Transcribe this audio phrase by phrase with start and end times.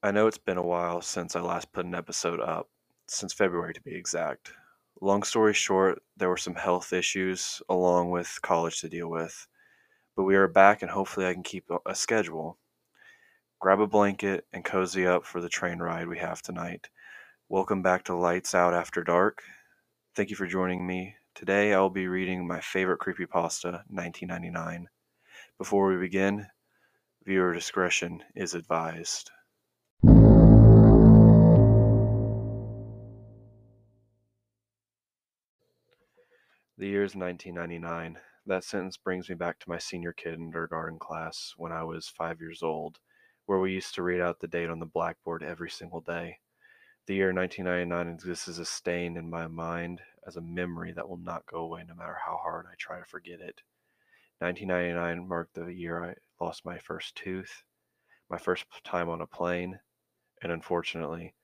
[0.00, 2.68] I know it's been a while since I last put an episode up,
[3.08, 4.52] since February to be exact.
[5.00, 9.48] Long story short, there were some health issues along with college to deal with,
[10.14, 12.58] but we are back and hopefully I can keep a schedule.
[13.58, 16.88] Grab a blanket and cozy up for the train ride we have tonight.
[17.48, 19.42] Welcome back to Lights Out After Dark.
[20.14, 21.16] Thank you for joining me.
[21.34, 24.88] Today I will be reading my favorite creepypasta, 1999.
[25.58, 26.46] Before we begin,
[27.24, 29.32] viewer discretion is advised.
[36.88, 38.18] The year is 1999.
[38.46, 42.62] That sentence brings me back to my senior kindergarten class when I was five years
[42.62, 42.98] old,
[43.44, 46.38] where we used to read out the date on the blackboard every single day.
[47.06, 51.18] The year 1999 exists as a stain in my mind, as a memory that will
[51.18, 53.60] not go away no matter how hard I try to forget it.
[54.38, 57.64] 1999 marked the year I lost my first tooth,
[58.30, 59.78] my first time on a plane,
[60.42, 61.34] and unfortunately,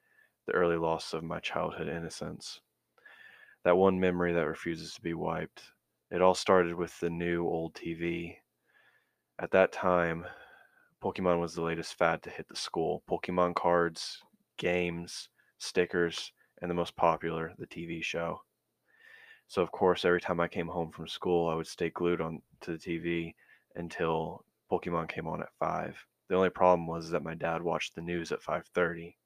[0.46, 2.62] the early loss of my childhood innocence
[3.64, 5.62] that one memory that refuses to be wiped.
[6.10, 8.36] It all started with the new old TV.
[9.38, 10.26] At that time,
[11.02, 13.02] Pokemon was the latest fad to hit the school.
[13.08, 14.22] Pokemon cards,
[14.58, 18.42] games, stickers, and the most popular, the TV show.
[19.48, 22.42] So of course, every time I came home from school, I would stay glued on
[22.62, 23.34] to the TV
[23.76, 25.96] until Pokemon came on at 5.
[26.28, 29.16] The only problem was that my dad watched the news at 5:30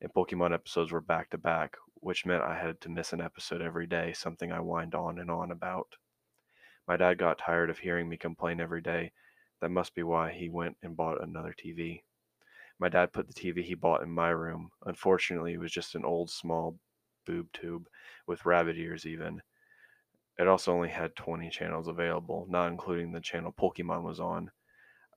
[0.00, 3.62] and Pokemon episodes were back to back, which meant I had to miss an episode
[3.62, 5.96] every day, something I whined on and on about.
[6.88, 9.12] My dad got tired of hearing me complain every day.
[9.60, 12.04] That must be why he went and bought another TV.
[12.78, 14.72] My dad put the TV he bought in my room.
[14.84, 16.78] Unfortunately, it was just an old small
[17.24, 17.88] boob tube
[18.26, 19.42] with rabbit ears, even.
[20.38, 24.50] It also only had 20 channels available, not including the channel Pokemon was on.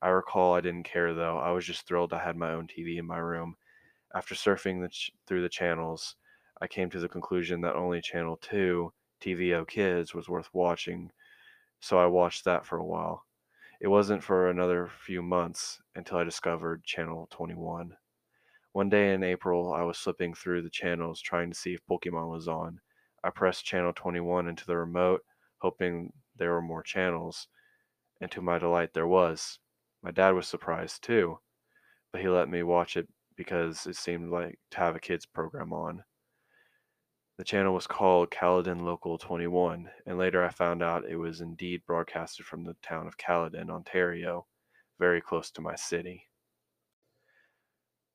[0.02, 1.38] I recall I didn't care though.
[1.40, 3.58] I was just thrilled I had my own TV in my room
[4.14, 6.18] after surfing the ch- through the channels,
[6.62, 11.12] I came to the conclusion that only channel 2, TVO Kids, was worth watching,
[11.80, 13.26] so I watched that for a while.
[13.80, 17.98] It wasn't for another few months until I discovered channel 21.
[18.74, 22.30] One day in April, I was slipping through the channels trying to see if Pokemon
[22.30, 22.80] was on.
[23.24, 25.22] I pressed channel 21 into the remote,
[25.58, 27.48] hoping there were more channels,
[28.22, 29.58] and to my delight, there was.
[30.04, 31.40] My dad was surprised too,
[32.12, 35.74] but he let me watch it because it seemed like to have a kids program
[35.74, 36.04] on.
[37.42, 41.84] The channel was called Caledon Local 21, and later I found out it was indeed
[41.88, 44.46] broadcasted from the town of Caledon, Ontario,
[45.00, 46.30] very close to my city.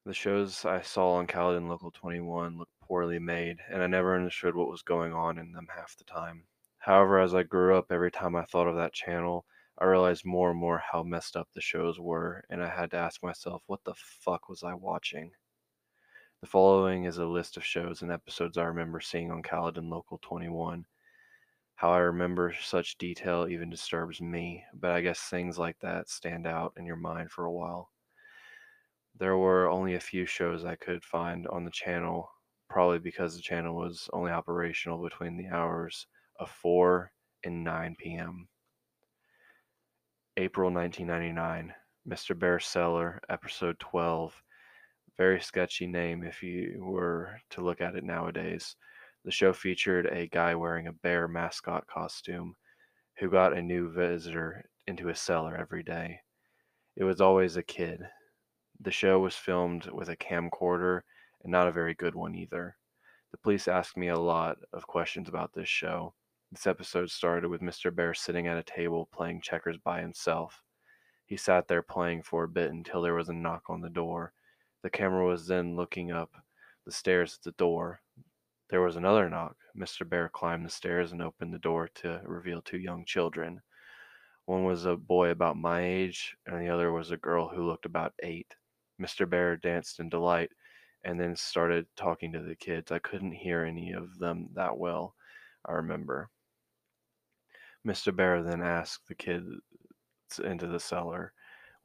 [0.04, 4.54] The shows I saw on Caledon Local 21 looked poorly made, and I never understood
[4.54, 6.46] what was going on in them half the time.
[6.78, 9.44] However, as I grew up, every time I thought of that channel,
[9.76, 12.98] I realized more and more how messed up the shows were, and I had to
[12.98, 15.32] ask myself, what the fuck was I watching?
[16.42, 20.18] The following is a list of shows and episodes I remember seeing on Caledon Local
[20.18, 20.84] 21.
[21.76, 26.46] How I remember such detail even disturbs me, but I guess things like that stand
[26.46, 27.90] out in your mind for a while.
[29.18, 32.30] There were only a few shows I could find on the channel,
[32.68, 36.06] probably because the channel was only operational between the hours
[36.38, 37.10] of 4
[37.44, 38.46] and 9 p.m.
[40.36, 41.74] April 1999,
[42.06, 42.38] Mr.
[42.38, 44.42] Bear Cellar, episode 12.
[45.18, 48.76] Very sketchy name if you were to look at it nowadays.
[49.24, 52.54] The show featured a guy wearing a bear mascot costume
[53.18, 56.20] who got a new visitor into his cellar every day.
[56.96, 58.00] It was always a kid.
[58.80, 61.00] The show was filmed with a camcorder
[61.42, 62.76] and not a very good one either.
[63.32, 66.14] The police asked me a lot of questions about this show.
[66.52, 67.94] This episode started with Mr.
[67.94, 70.62] Bear sitting at a table playing checkers by himself.
[71.24, 74.32] He sat there playing for a bit until there was a knock on the door.
[74.82, 76.30] The camera was then looking up
[76.84, 78.00] the stairs at the door.
[78.68, 79.56] There was another knock.
[79.76, 80.08] Mr.
[80.08, 83.62] Bear climbed the stairs and opened the door to reveal two young children.
[84.46, 87.84] One was a boy about my age, and the other was a girl who looked
[87.84, 88.54] about eight.
[89.00, 89.28] Mr.
[89.28, 90.52] Bear danced in delight
[91.04, 92.90] and then started talking to the kids.
[92.90, 95.14] I couldn't hear any of them that well,
[95.64, 96.30] I remember.
[97.86, 98.14] Mr.
[98.14, 99.48] Bear then asked the kids
[100.42, 101.32] into the cellar,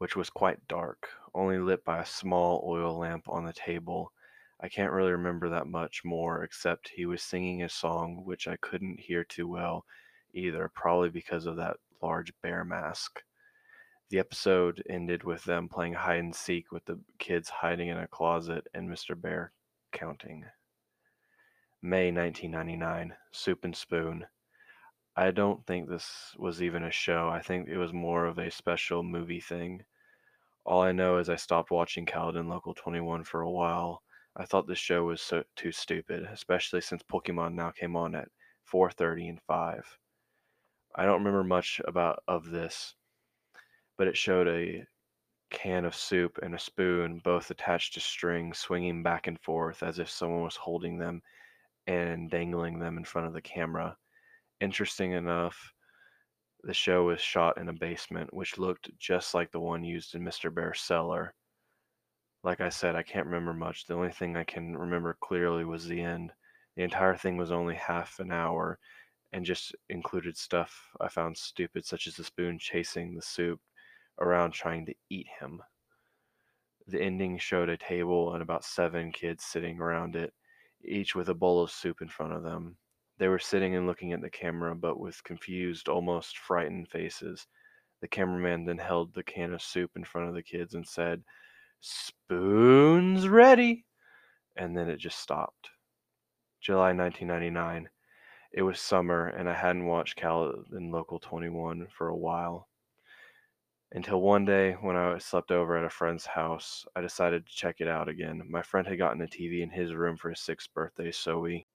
[0.02, 4.12] which was quite dark, only lit by a small oil lamp on the table.
[4.58, 8.56] I can't really remember that much more, except he was singing a song which I
[8.56, 9.84] couldn't hear too well
[10.34, 13.22] either, probably because of that large bear mask.
[14.10, 18.08] The episode ended with them playing hide and seek with the kids hiding in a
[18.08, 19.14] closet and Mr.
[19.14, 19.52] Bear
[19.92, 20.46] counting.
[21.80, 24.26] May 1999, Soup and Spoon.
[25.14, 27.28] I don't think this was even a show.
[27.28, 29.84] I think it was more of a special movie thing.
[30.64, 34.02] All I know is I stopped watching Caledon Local 21 for a while.
[34.36, 38.28] I thought this show was so too stupid, especially since Pokemon now came on at
[38.64, 39.98] 4:30 and 5.
[40.94, 42.94] I don't remember much about of this,
[43.96, 44.86] but it showed a
[45.50, 49.98] can of soup and a spoon, both attached to string, swinging back and forth as
[49.98, 51.22] if someone was holding them
[51.86, 53.96] and dangling them in front of the camera.
[54.60, 55.74] Interesting enough,
[56.64, 60.22] the show was shot in a basement, which looked just like the one used in
[60.22, 60.52] Mr.
[60.52, 61.34] Bear's cellar.
[62.44, 63.86] Like I said, I can't remember much.
[63.86, 66.32] The only thing I can remember clearly was the end.
[66.76, 68.78] The entire thing was only half an hour
[69.32, 73.60] and just included stuff I found stupid, such as the spoon chasing the soup
[74.20, 75.62] around trying to eat him.
[76.86, 80.32] The ending showed a table and about seven kids sitting around it,
[80.84, 82.76] each with a bowl of soup in front of them.
[83.22, 87.46] They were sitting and looking at the camera, but with confused, almost frightened faces.
[88.00, 91.22] The cameraman then held the can of soup in front of the kids and said,
[91.78, 93.86] Spoons ready!
[94.56, 95.70] And then it just stopped.
[96.60, 97.88] July 1999.
[98.54, 102.66] It was summer, and I hadn't watched Cal in Local 21 for a while.
[103.92, 107.76] Until one day, when I slept over at a friend's house, I decided to check
[107.78, 108.42] it out again.
[108.50, 111.68] My friend had gotten a TV in his room for his sixth birthday, so we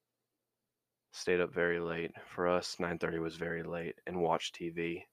[1.11, 2.11] stayed up very late.
[2.27, 5.05] For us, 9:30 was very late and watched TV.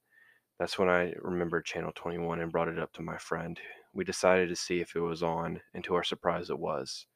[0.58, 3.58] That's when I remembered Channel 21 and brought it up to my friend.
[3.93, 7.06] We decided to see if it was on, and to our surprise, it was.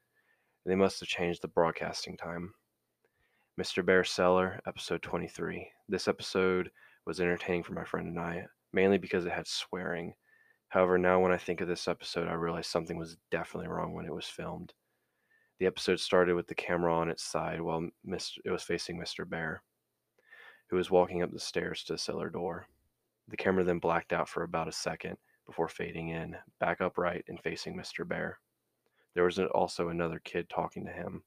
[0.64, 2.54] They must have changed the broadcasting time.
[3.58, 3.84] Mr.
[3.84, 5.72] Bear's Cellar, episode 23.
[5.88, 6.70] This episode
[7.04, 10.14] was entertaining for my friend and I, mainly because it had swearing.
[10.69, 14.04] However, now when I think of this episode, I realize something was definitely wrong when
[14.04, 14.75] it was filmed.
[15.58, 19.28] The episode started with the camera on its side while it was facing Mr.
[19.28, 19.62] Bear,
[20.69, 22.69] who was walking up the stairs to the cellar door.
[23.26, 25.16] The camera then blacked out for about a second
[25.46, 28.06] before fading in, back upright and facing Mr.
[28.06, 28.38] Bear.
[29.14, 31.25] There was also another kid talking to him,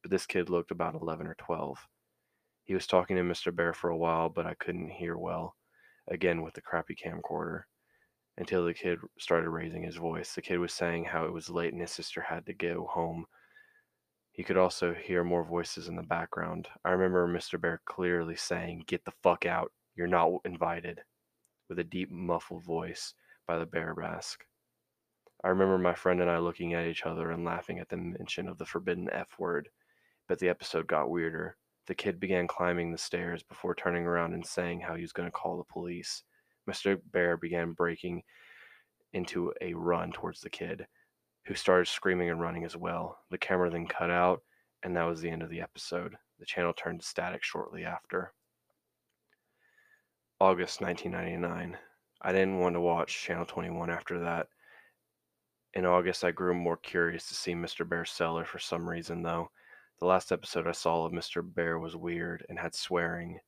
[0.00, 1.78] but this kid looked about 11 or 12.
[2.64, 3.54] He was talking to Mr.
[3.54, 5.56] Bear for a while, but I couldn't hear well,
[6.08, 7.64] again with the crappy camcorder,
[8.38, 10.34] until the kid started raising his voice.
[10.34, 13.26] The kid was saying how it was late and his sister had to go home
[14.38, 16.68] he could also hear more voices in the background.
[16.84, 17.60] I remember Mr.
[17.60, 19.72] Bear clearly saying, Get the fuck out.
[19.96, 21.00] You're not invited,
[21.68, 23.14] with a deep, muffled voice
[23.48, 24.44] by the bear mask.
[25.42, 28.46] I remember my friend and I looking at each other and laughing at the mention
[28.46, 29.70] of the forbidden F word,
[30.28, 31.56] but the episode got weirder.
[31.88, 35.26] The kid began climbing the stairs before turning around and saying how he was going
[35.26, 36.22] to call the police.
[36.70, 37.00] Mr.
[37.10, 38.22] Bear began breaking
[39.12, 40.86] into a run towards the kid
[41.48, 43.20] who started screaming and running as well.
[43.30, 44.42] The camera then cut out,
[44.82, 46.14] and that was the end of the episode.
[46.38, 48.34] The channel turned to static shortly after.
[50.38, 51.78] August 1999.
[52.20, 54.48] I didn't want to watch Channel 21 after that.
[55.72, 57.88] In August, I grew more curious to see Mr.
[57.88, 59.50] Bear's cellar for some reason, though.
[60.00, 61.42] The last episode I saw of Mr.
[61.42, 63.38] Bear was weird and had swearing,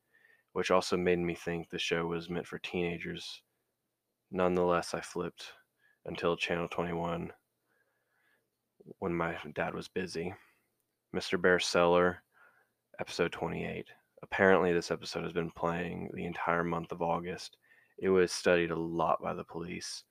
[0.54, 3.42] which also made me think the show was meant for teenagers.
[4.30, 5.52] Nonetheless, I flipped
[6.06, 7.32] until Channel 21
[8.98, 10.34] when my dad was busy.
[11.14, 11.40] Mr.
[11.40, 12.22] Bear Cellar,
[13.00, 13.86] episode 28.
[14.22, 17.56] Apparently, this episode has been playing the entire month of August.
[17.98, 20.04] It was studied a lot by the police.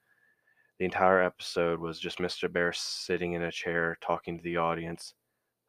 [0.77, 2.51] The entire episode was just Mr.
[2.51, 5.14] Bear sitting in a chair talking to the audience.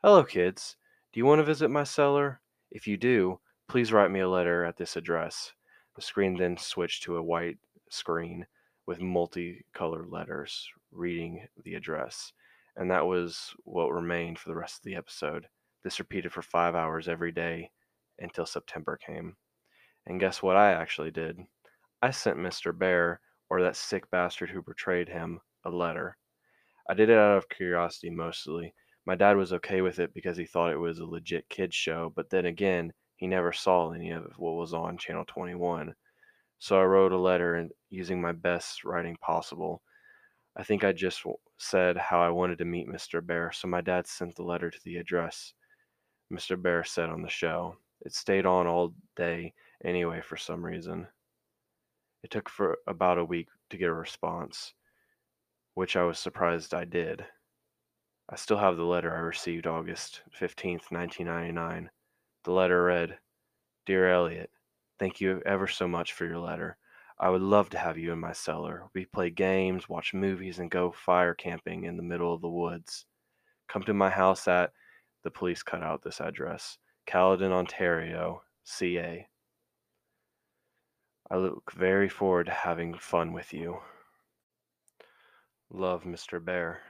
[0.02, 0.76] Hello, kids.
[1.12, 2.40] Do you want to visit my cellar?
[2.70, 5.52] If you do, please write me a letter at this address.
[5.96, 7.58] The screen then switched to a white
[7.90, 8.46] screen
[8.86, 12.32] with multicolored letters reading the address
[12.76, 15.46] and that was what remained for the rest of the episode.
[15.82, 17.70] This repeated for five hours every day
[18.18, 19.36] until September came.
[20.06, 21.38] And guess what I actually did?
[22.02, 22.76] I sent Mr.
[22.76, 26.16] Bear, or that sick bastard who betrayed him, a letter.
[26.88, 28.74] I did it out of curiosity mostly.
[29.06, 32.12] My dad was okay with it because he thought it was a legit kids show,
[32.14, 35.94] but then again, he never saw any of what was on Channel 21.
[36.58, 39.82] So I wrote a letter and using my best writing possible.
[40.56, 41.22] I think I just
[41.58, 43.24] said how I wanted to meet Mr.
[43.24, 45.54] Bear, so my dad sent the letter to the address
[46.32, 46.60] Mr.
[46.60, 47.76] Bear said on the show.
[48.02, 49.52] It stayed on all day
[49.84, 51.06] anyway for some reason.
[52.22, 54.74] It took for about a week to get a response,
[55.74, 57.24] which I was surprised I did.
[58.28, 61.90] I still have the letter I received August 15th, 1999.
[62.44, 63.18] The letter read,
[63.86, 64.50] Dear Elliot,
[64.98, 66.76] thank you ever so much for your letter.
[67.22, 68.88] I would love to have you in my cellar.
[68.94, 73.04] We play games, watch movies, and go fire camping in the middle of the woods.
[73.68, 74.72] Come to my house at,
[75.22, 79.28] the police cut out this address, Caledon, Ontario, CA.
[81.30, 83.76] I look very forward to having fun with you.
[85.68, 86.42] Love Mr.
[86.42, 86.80] Bear.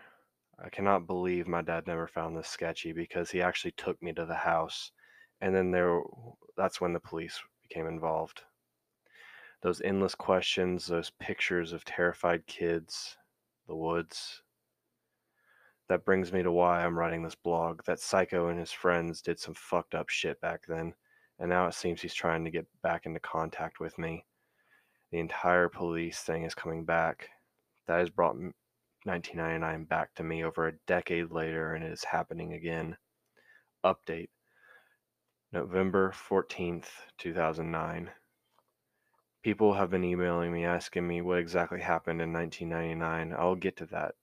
[0.64, 4.26] I cannot believe my dad never found this sketchy because he actually took me to
[4.26, 4.92] the house.
[5.40, 6.00] And then there
[6.56, 8.42] that's when the police became involved.
[9.62, 13.16] Those endless questions, those pictures of terrified kids,
[13.66, 14.42] the woods.
[15.88, 17.82] That brings me to why I'm writing this blog.
[17.84, 20.94] That psycho and his friends did some fucked up shit back then,
[21.38, 24.24] and now it seems he's trying to get back into contact with me.
[25.10, 27.28] The entire police thing is coming back.
[27.86, 32.52] That has brought 1999 back to me over a decade later, and it is happening
[32.54, 32.96] again.
[33.84, 34.28] Update
[35.52, 36.88] November 14th,
[37.18, 38.10] 2009.
[39.42, 43.34] People have been emailing me asking me what exactly happened in 1999.
[43.38, 44.14] I'll get to that.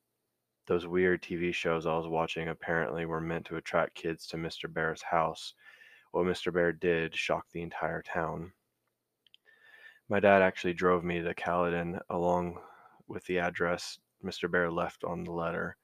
[0.66, 4.72] Those weird TV shows I was watching apparently were meant to attract kids to Mr.
[4.72, 5.54] Bear's house.
[6.12, 6.52] What Mr.
[6.52, 8.52] Bear did shocked the entire town.
[10.08, 12.60] My dad actually drove me to Caledon along
[13.08, 14.48] with the address Mr.
[14.48, 15.76] Bear left on the letter.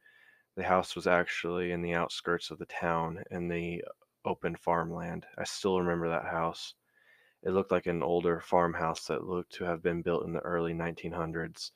[0.54, 3.82] The house was actually in the outskirts of the town in the
[4.24, 5.26] open farmland.
[5.36, 6.74] I still remember that house.
[7.44, 10.72] It looked like an older farmhouse that looked to have been built in the early
[10.72, 11.72] 1900s.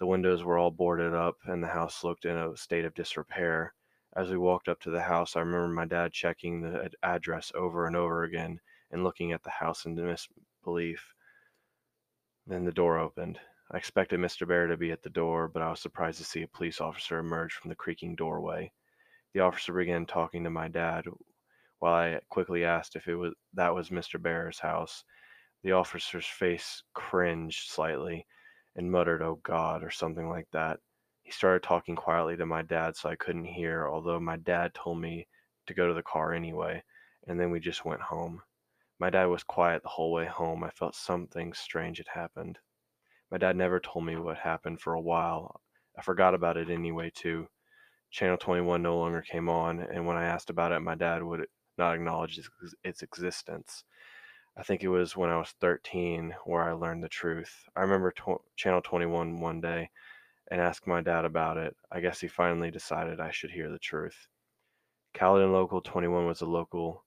[0.00, 3.74] The windows were all boarded up, and the house looked in a state of disrepair.
[4.16, 7.86] As we walked up to the house, I remember my dad checking the address over
[7.86, 11.14] and over again and looking at the house in disbelief.
[12.44, 13.38] Then the door opened.
[13.70, 14.48] I expected Mr.
[14.48, 17.18] Bear to be at the door, but I was surprised to see a police officer
[17.18, 18.72] emerge from the creaking doorway.
[19.32, 21.06] The officer began talking to my dad,
[21.78, 24.20] while I quickly asked if it was that was Mr.
[24.20, 25.04] Bear's house.
[25.62, 28.26] The officer's face cringed slightly
[28.76, 30.80] and muttered, "Oh God," or something like that.
[31.22, 35.00] He started talking quietly to my dad so I couldn't hear, although my dad told
[35.00, 35.28] me
[35.66, 36.82] to go to the car anyway,
[37.26, 38.42] and then we just went home.
[38.98, 40.64] My dad was quiet the whole way home.
[40.64, 42.58] I felt something strange had happened.
[43.30, 45.60] My dad never told me what happened for a while.
[45.96, 47.48] I forgot about it anyway, too.
[48.10, 51.46] Channel 21 no longer came on, and when I asked about it, my dad would
[51.78, 52.40] not acknowledge
[52.84, 53.84] its existence.
[54.56, 57.68] I think it was when I was 13 where I learned the truth.
[57.76, 58.12] I remember
[58.56, 59.90] Channel 21 one day
[60.50, 61.76] and asked my dad about it.
[61.92, 64.28] I guess he finally decided I should hear the truth.
[65.14, 67.04] Caledon Local 21 was a local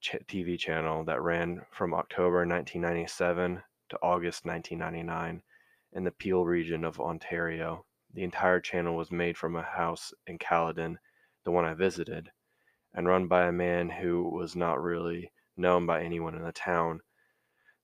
[0.00, 5.42] ch- TV channel that ran from October 1997 to August 1999
[5.92, 7.84] in the Peel region of Ontario.
[8.14, 10.98] The entire channel was made from a house in Caledon,
[11.44, 12.30] the one I visited
[12.94, 17.00] and run by a man who was not really known by anyone in the town.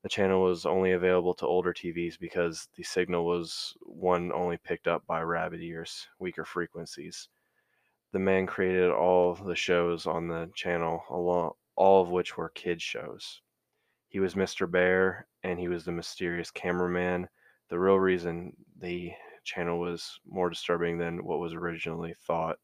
[0.02, 4.86] The channel was only available to older TVs because the signal was one only picked
[4.86, 7.28] up by rabbit ears, weaker frequencies.
[8.12, 11.02] The man created all the shows on the channel,
[11.76, 13.42] all of which were kids shows.
[14.08, 14.70] He was Mr.
[14.70, 17.28] Bear, and he was the mysterious cameraman.
[17.68, 19.12] The real reason the
[19.44, 22.58] channel was more disturbing than what was originally thought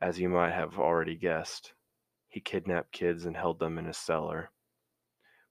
[0.00, 1.74] as you might have already guessed,
[2.28, 4.50] he kidnapped kids and held them in his cellar.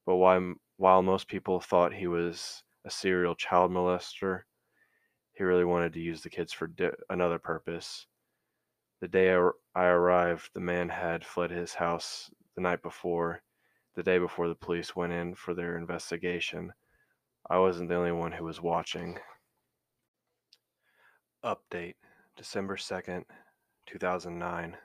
[0.06, 4.42] But while, most people thought he was a serial child molester,
[5.34, 8.08] he really wanted to use the kids for di- another purpose.
[9.02, 13.42] The day I, I arrived, the man had fled his house the night before,
[13.96, 16.74] the day before the police went in for their investigation.
[17.50, 19.20] I wasn't the only one who was watching.
[21.44, 21.96] Update
[22.36, 23.24] December 2nd,
[23.90, 24.78] 2009.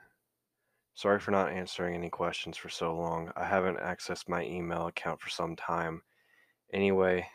[0.95, 3.31] Sorry for not answering any questions for so long.
[3.35, 6.01] I haven't accessed my email account for some time.
[6.73, 7.27] Anyway,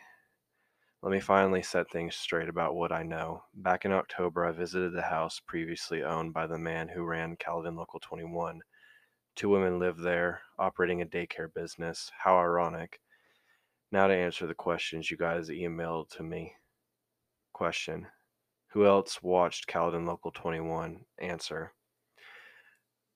[1.01, 3.43] let me finally set things straight about what I know.
[3.53, 7.77] Back in October, I visited the house previously owned by the man who ran Caledon
[7.77, 8.59] Local 21.
[9.37, 12.11] Two women lived there, operating a daycare business.
[12.17, 12.99] How ironic.
[13.93, 16.53] Now to answer the questions you guys emailed to me.
[17.53, 18.07] Question
[18.71, 21.03] who else watched Caledon Local 21?
[21.19, 21.73] Answer.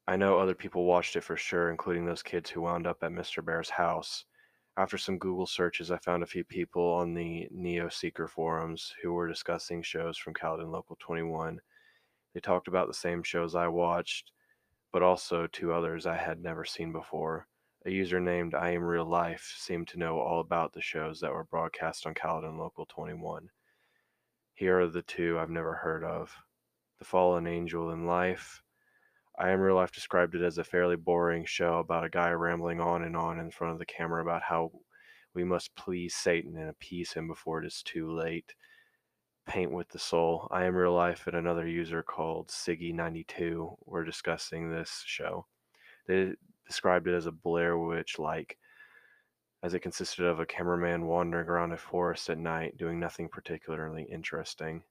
[0.06, 3.12] I know other people watched it for sure, including those kids who wound up at
[3.12, 3.44] Mr.
[3.44, 4.26] Bear's house.
[4.78, 9.14] After some Google searches, I found a few people on the Neo Seeker forums who
[9.14, 11.62] were discussing shows from Caledon Local 21.
[12.34, 14.34] They talked about the same shows I watched,
[14.92, 17.48] but also two others I had never seen before.
[17.86, 21.32] A user named I Am Real Life seemed to know all about the shows that
[21.32, 23.50] were broadcast on Caledon Local 21.
[24.58, 26.34] Here are the two I've never heard of
[27.00, 28.64] The Fallen Angel in Life.
[29.38, 32.80] I Am Real Life described it as a fairly boring show about a guy rambling
[32.80, 34.72] on and on in front of the camera about how
[35.34, 38.56] we must please Satan and appease him before it is too late.
[39.46, 40.48] Paint with the Soul.
[40.52, 45.48] I Am Real Life and another user called Siggy92 were discussing this show.
[46.08, 46.32] They
[46.66, 48.58] described it as a Blair Witch like
[49.66, 54.04] as it consisted of a cameraman wandering around a forest at night doing nothing particularly
[54.12, 54.84] interesting.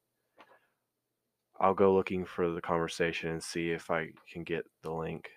[1.61, 5.31] I'll go looking for the conversation and see if I can get the link.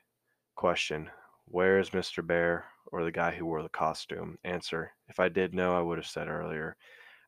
[0.55, 1.11] Question
[1.45, 2.25] Where is Mr.
[2.25, 4.39] Bear or the guy who wore the costume?
[4.43, 6.75] Answer If I did know, I would have said earlier.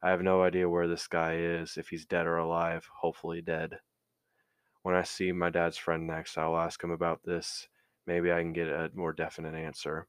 [0.01, 3.77] I have no idea where this guy is, if he's dead or alive, hopefully dead.
[4.81, 7.67] When I see my dad's friend next, I'll ask him about this.
[8.07, 10.07] Maybe I can get a more definite answer.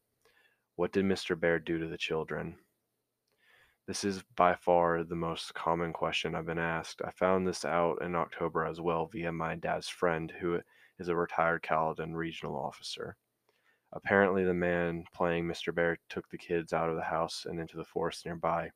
[0.80, 1.38] What did Mr.
[1.38, 2.56] Bear do to the children?
[3.86, 7.02] This is by far the most common question I've been asked.
[7.04, 10.58] I found this out in October as well via my dad's friend, who
[10.98, 13.18] is a retired Caledon regional officer.
[13.92, 15.74] Apparently, the man playing Mr.
[15.74, 18.70] Bear took the kids out of the house and into the forest nearby.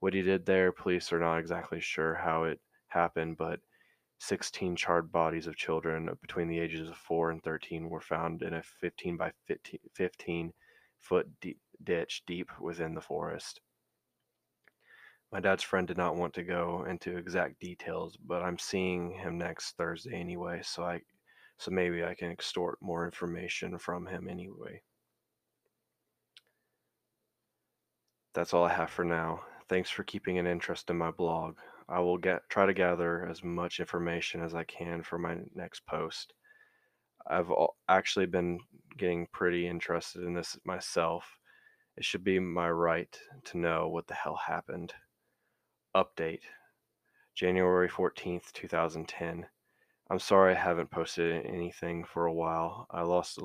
[0.00, 3.60] What he did there, police are not exactly sure how it happened, but
[4.18, 8.54] 16 charred bodies of children between the ages of 4 and 13 were found in
[8.54, 10.52] a 15 by 15, 15
[11.04, 13.60] foot deep ditch deep within the forest.
[15.32, 19.36] My dad's friend did not want to go into exact details, but I'm seeing him
[19.36, 21.00] next Thursday anyway, so I
[21.58, 24.82] so maybe I can extort more information from him anyway.
[28.34, 29.42] That's all I have for now.
[29.68, 31.56] Thanks for keeping an interest in my blog.
[31.88, 35.86] I will get try to gather as much information as I can for my next
[35.86, 36.32] post.
[37.26, 37.50] I've
[37.88, 38.60] actually been
[38.98, 41.38] getting pretty interested in this myself.
[41.96, 44.92] It should be my right to know what the hell happened.
[45.96, 46.40] Update
[47.34, 49.46] January 14th, 2010.
[50.10, 52.86] I'm sorry I haven't posted anything for a while.
[52.90, 53.38] I lost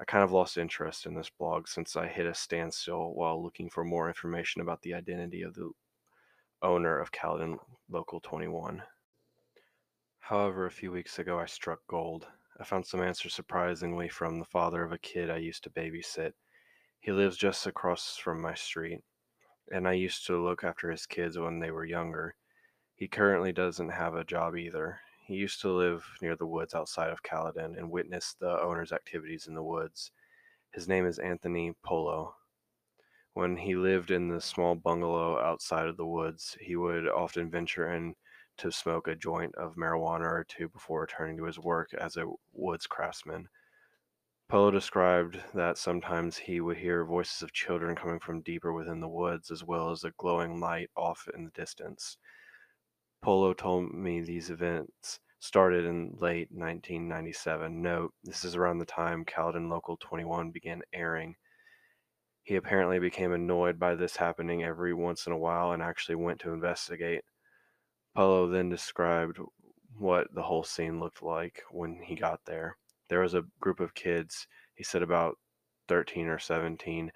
[0.00, 3.70] I kind of lost interest in this blog since I hit a standstill while looking
[3.70, 5.70] for more information about the identity of the
[6.62, 8.82] owner of Caledon Local 21.
[10.18, 12.26] However, a few weeks ago I struck gold.
[12.60, 16.32] I found some answers surprisingly from the father of a kid I used to babysit.
[17.00, 19.00] He lives just across from my street
[19.70, 22.36] and I used to look after his kids when they were younger.
[22.94, 25.00] He currently doesn't have a job either.
[25.26, 29.46] He used to live near the woods outside of Caledon and witnessed the owner's activities
[29.46, 30.10] in the woods.
[30.72, 32.34] His name is Anthony Polo.
[33.32, 37.92] When he lived in the small bungalow outside of the woods, he would often venture
[37.92, 38.14] in
[38.58, 42.26] to smoke a joint of marijuana or two before returning to his work as a
[42.52, 43.48] woods craftsman.
[44.48, 49.08] Polo described that sometimes he would hear voices of children coming from deeper within the
[49.08, 52.18] woods, as well as a glowing light off in the distance.
[53.22, 57.82] Polo told me these events started in late 1997.
[57.82, 61.36] Note, this is around the time Caledon Local 21 began airing.
[62.42, 66.40] He apparently became annoyed by this happening every once in a while and actually went
[66.40, 67.22] to investigate.
[68.16, 69.38] Polo then described
[69.98, 72.76] what the whole scene looked like when he got there
[73.08, 75.38] there was a group of kids, he said about
[75.88, 77.12] 13 or 17,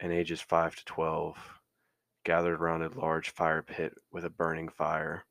[0.00, 1.36] and ages 5 to 12,
[2.24, 5.24] gathered around a large fire pit with a burning fire.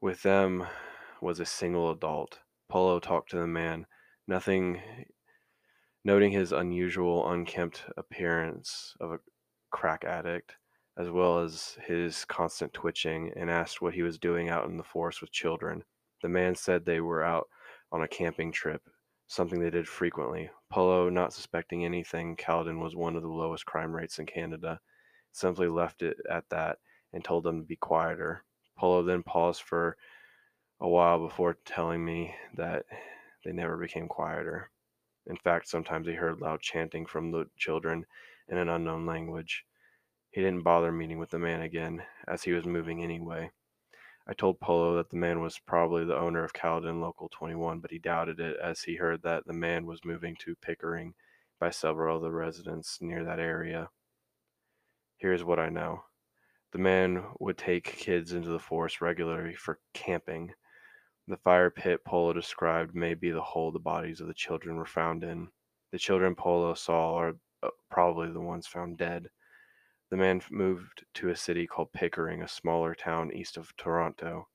[0.00, 0.66] With them
[1.20, 2.40] was a single adult.
[2.68, 3.86] Polo talked to the man,
[4.26, 4.80] nothing
[6.04, 9.20] noting his unusual unkempt appearance of a
[9.70, 10.56] crack addict,
[10.98, 14.82] as well as his constant twitching, and asked what he was doing out in the
[14.82, 15.82] forest with children.
[16.22, 17.48] The man said they were out
[17.92, 18.82] on a camping trip,
[19.26, 20.50] something they did frequently.
[20.70, 24.80] Polo, not suspecting anything, Caledon was one of the lowest crime rates in Canada,
[25.32, 26.78] simply left it at that
[27.12, 28.44] and told them to be quieter.
[28.78, 29.96] Polo then paused for
[30.80, 32.84] a while before telling me that
[33.44, 34.70] they never became quieter.
[35.26, 38.04] In fact, sometimes he heard loud chanting from the children
[38.48, 39.64] in an unknown language.
[40.30, 43.50] He didn't bother meeting with the man again, as he was moving anyway.
[44.28, 47.90] I told Polo that the man was probably the owner of Caledon Local 21, but
[47.90, 51.14] he doubted it as he heard that the man was moving to Pickering
[51.58, 53.90] by several of the residents near that area.
[55.16, 56.04] Here's what I know
[56.72, 60.54] the man would take kids into the forest regularly for camping.
[61.26, 64.86] The fire pit Polo described may be the hole the bodies of the children were
[64.86, 65.48] found in.
[65.90, 69.28] The children Polo saw are uh, probably the ones found dead.
[70.10, 74.48] The man moved to a city called Pickering, a smaller town east of Toronto.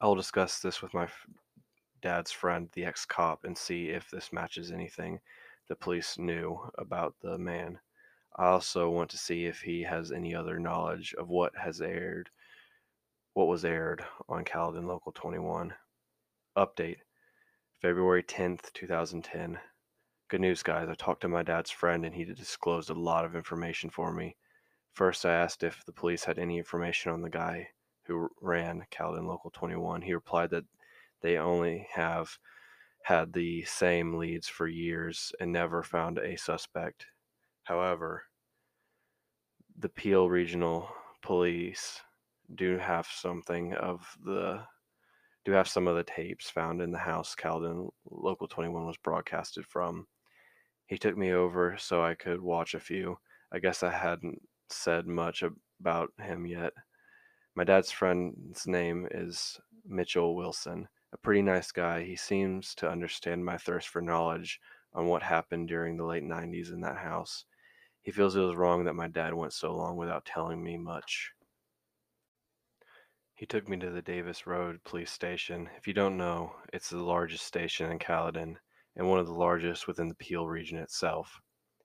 [0.00, 1.08] I'll discuss this with my
[2.02, 5.20] dad's friend, the ex cop, and see if this matches anything
[5.68, 7.78] the police knew about the man.
[8.34, 12.30] I also want to see if he has any other knowledge of what has aired,
[13.34, 15.72] what was aired on Caledon Local 21.
[16.56, 16.98] Update
[17.80, 19.60] February 10th, 2010.
[20.30, 20.88] Good news, guys.
[20.88, 24.36] I talked to my dad's friend and he disclosed a lot of information for me.
[24.92, 27.66] First, I asked if the police had any information on the guy
[28.04, 30.02] who ran Caledon Local 21.
[30.02, 30.66] He replied that
[31.20, 32.38] they only have
[33.02, 37.06] had the same leads for years and never found a suspect.
[37.64, 38.22] However,
[39.80, 40.88] the Peel Regional
[41.22, 42.02] Police
[42.54, 44.62] do have something of the
[45.44, 49.66] do have some of the tapes found in the house Caledon Local 21 was broadcasted
[49.66, 50.06] from.
[50.90, 53.16] He took me over so I could watch a few.
[53.52, 55.44] I guess I hadn't said much
[55.80, 56.72] about him yet.
[57.54, 60.88] My dad's friend's name is Mitchell Wilson.
[61.12, 62.02] A pretty nice guy.
[62.02, 64.60] He seems to understand my thirst for knowledge
[64.92, 67.44] on what happened during the late 90s in that house.
[68.02, 71.30] He feels it was wrong that my dad went so long without telling me much.
[73.36, 75.70] He took me to the Davis Road police station.
[75.78, 78.58] If you don't know, it's the largest station in Caledon
[78.96, 81.40] and one of the largest within the Peel region itself.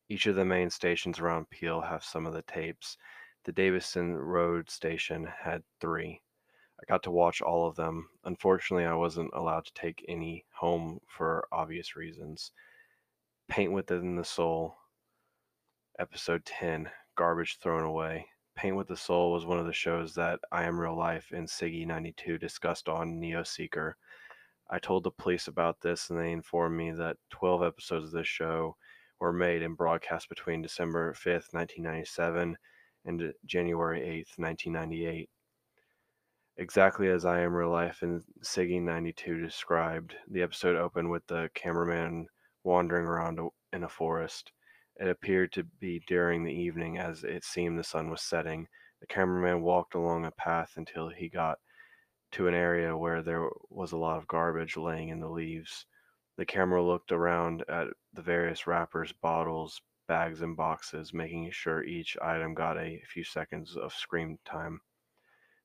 [0.10, 2.98] Each of the main stations around Peel have some of the tapes.
[3.44, 6.22] The Davison Road station had three.
[6.80, 8.10] I got to watch all of them.
[8.24, 12.52] Unfortunately, I wasn't allowed to take any home for obvious reasons.
[13.48, 14.76] Paint Within the Soul,
[16.00, 18.28] episode 10 Garbage Thrown Away.
[18.56, 21.48] Paint with the Soul was one of the shows that I Am Real Life and
[21.48, 23.98] Siggy 92 discussed on Neo Seeker.
[24.70, 28.28] I told the police about this and they informed me that 12 episodes of this
[28.28, 28.76] show
[29.20, 32.58] were made and broadcast between December 5th, 1997
[33.06, 35.30] and January 8th, 1998.
[36.58, 41.50] Exactly as I Am Real Life and Siggy 92 described, the episode opened with the
[41.54, 42.28] cameraman
[42.64, 43.40] wandering around
[43.74, 44.52] in a forest.
[44.98, 48.68] It appeared to be during the evening as it seemed the sun was setting.
[49.02, 51.60] The cameraman walked along a path until he got
[52.32, 55.86] to an area where there was a lot of garbage laying in the leaves.
[56.38, 62.18] The camera looked around at the various wrappers, bottles, bags, and boxes, making sure each
[62.22, 64.82] item got a few seconds of screen time.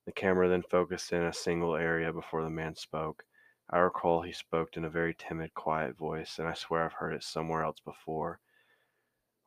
[0.06, 3.24] The camera then focused in a single area before the man spoke.
[3.68, 7.14] I recall he spoke in a very timid, quiet voice, and I swear I've heard
[7.14, 8.40] it somewhere else before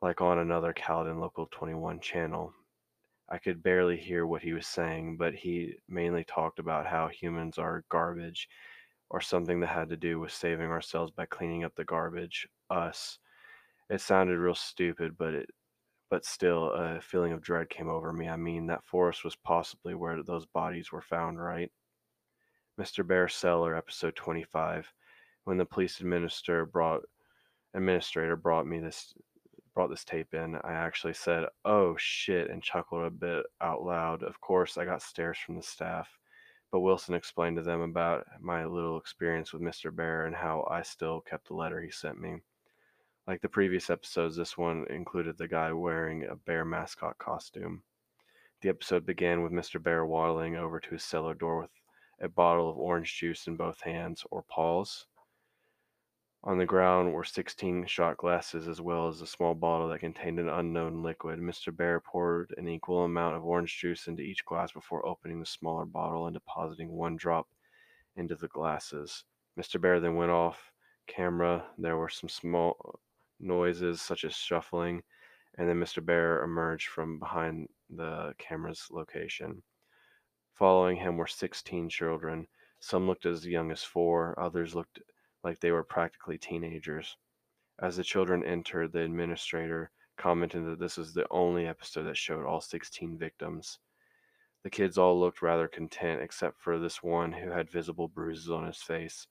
[0.04, 2.52] like on another Caledon Local 21 channel.
[3.28, 7.58] I could barely hear what he was saying, but he mainly talked about how humans
[7.58, 8.48] are garbage
[9.10, 13.18] or something that had to do with saving ourselves by cleaning up the garbage, us.
[13.90, 15.50] It sounded real stupid, but it
[16.10, 18.28] but still a feeling of dread came over me.
[18.28, 21.72] I mean, that forest was possibly where those bodies were found, right?
[22.80, 23.06] Mr.
[23.06, 24.92] Bear Cellar, episode 25.
[25.44, 27.02] When the police administrator brought
[27.74, 29.14] administrator brought me this
[29.74, 34.22] brought this tape in, I actually said, oh shit, and chuckled a bit out loud.
[34.22, 36.08] Of course, I got stares from the staff,
[36.70, 39.94] but Wilson explained to them about my little experience with Mr.
[39.94, 42.36] Bear and how I still kept the letter he sent me.
[43.26, 47.82] Like the previous episodes, this one included the guy wearing a bear mascot costume.
[48.60, 49.82] The episode began with Mr.
[49.82, 51.70] Bear waddling over to his cellar door with
[52.20, 55.06] a bottle of orange juice in both hands, or paws.
[56.46, 60.38] On the ground were sixteen shot glasses as well as a small bottle that contained
[60.38, 61.38] an unknown liquid.
[61.38, 61.74] Mr.
[61.74, 65.86] Bear poured an equal amount of orange juice into each glass before opening the smaller
[65.86, 67.48] bottle and depositing one drop
[68.16, 69.24] into the glasses.
[69.58, 69.80] Mr.
[69.80, 70.70] Bear then went off
[71.06, 71.64] camera.
[71.78, 73.00] There were some small
[73.40, 75.02] noises such as shuffling,
[75.56, 76.04] and then Mr.
[76.04, 79.62] Bear emerged from behind the camera's location.
[80.52, 82.46] Following him were 16 children.
[82.80, 85.00] Some looked as young as four, others looked
[85.44, 87.16] like they were practically teenagers.
[87.80, 92.46] As the children entered, the administrator commented that this was the only episode that showed
[92.46, 93.78] all 16 victims.
[94.62, 98.66] The kids all looked rather content, except for this one who had visible bruises on
[98.66, 99.26] his face.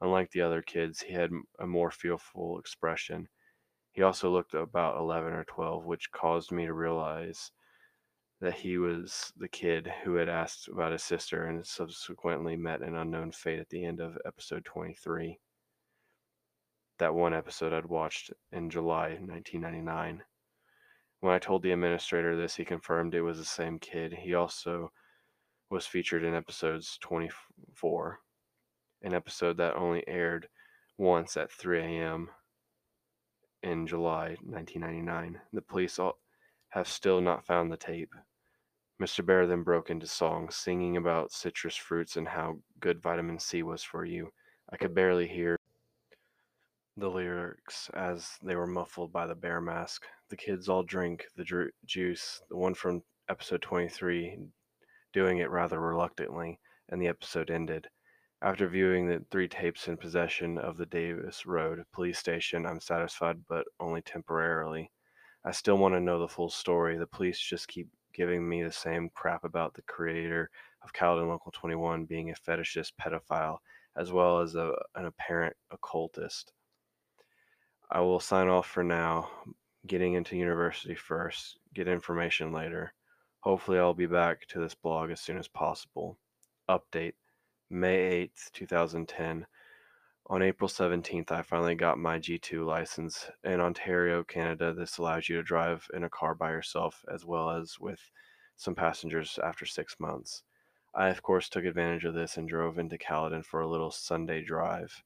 [0.00, 1.30] Unlike the other kids, he had
[1.60, 3.28] a more fearful expression.
[3.92, 7.52] He also looked about 11 or 12, which caused me to realize
[8.40, 12.94] that he was the kid who had asked about his sister and subsequently met an
[12.94, 15.38] unknown fate at the end of episode 23.
[16.98, 20.22] That one episode I'd watched in July 1999.
[21.20, 24.12] When I told the administrator this, he confirmed it was the same kid.
[24.12, 24.92] He also
[25.70, 28.20] was featured in episodes 24,
[29.02, 30.48] an episode that only aired
[30.98, 32.28] once at 3 a.m.
[33.62, 35.40] in July 1999.
[35.52, 36.18] The police all
[36.76, 38.14] have still not found the tape.
[39.00, 39.24] Mr.
[39.24, 43.82] Bear then broke into song, singing about citrus fruits and how good vitamin C was
[43.82, 44.30] for you.
[44.70, 45.58] I could barely hear
[46.98, 50.04] the lyrics as they were muffled by the bear mask.
[50.28, 54.38] The kids all drink the dru- juice, the one from episode 23
[55.14, 56.60] doing it rather reluctantly,
[56.90, 57.88] and the episode ended.
[58.42, 63.46] After viewing the three tapes in possession of the Davis Road police station, I'm satisfied,
[63.48, 64.90] but only temporarily.
[65.46, 66.98] I still want to know the full story.
[66.98, 70.50] The police just keep giving me the same crap about the creator
[70.82, 73.58] of Caledon Local 21 being a fetishist pedophile,
[73.96, 76.52] as well as a, an apparent occultist.
[77.92, 79.30] I will sign off for now,
[79.86, 82.92] getting into university first, get information later.
[83.38, 86.18] Hopefully, I'll be back to this blog as soon as possible.
[86.68, 87.14] Update
[87.70, 89.46] May 8th, 2010.
[90.28, 93.30] On April 17th, I finally got my G2 license.
[93.44, 97.48] In Ontario, Canada, this allows you to drive in a car by yourself as well
[97.48, 98.10] as with
[98.56, 100.42] some passengers after six months.
[100.92, 104.42] I, of course, took advantage of this and drove into Caledon for a little Sunday
[104.42, 105.04] drive.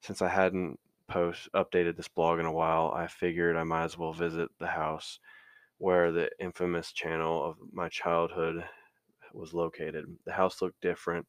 [0.00, 3.96] Since I hadn't post updated this blog in a while, I figured I might as
[3.96, 5.20] well visit the house
[5.78, 8.64] where the infamous channel of my childhood
[9.32, 10.06] was located.
[10.24, 11.28] The house looked different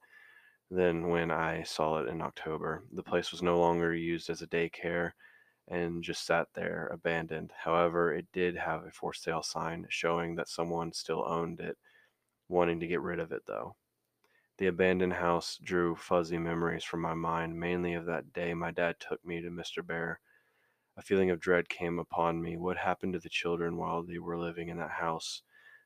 [0.71, 2.84] than when I saw it in October.
[2.93, 5.12] The place was no longer used as a daycare
[5.67, 7.51] and just sat there abandoned.
[7.55, 11.77] However, it did have a for sale sign showing that someone still owned it,
[12.49, 13.75] wanting to get rid of it though.
[14.57, 18.95] The abandoned house drew fuzzy memories from my mind, mainly of that day my dad
[18.99, 19.86] took me to Mr.
[19.86, 20.19] Bear
[20.97, 22.57] a feeling of dread came upon me.
[22.57, 25.41] What happened to the children while they were living in that house?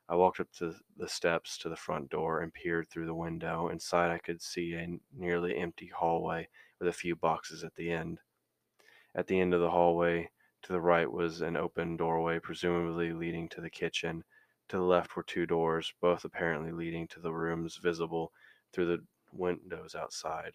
[0.08, 3.70] I walked up to the steps to the front door and peered through the window.
[3.70, 6.48] Inside, I could see a nearly empty hallway
[6.80, 8.20] with a few boxes at the end.
[9.15, 10.30] At the end of the hallway,
[10.63, 14.24] to the right was an open doorway, presumably leading to the kitchen.
[14.70, 18.32] To the left were two doors, both apparently leading to the rooms visible
[18.72, 20.54] through the windows outside.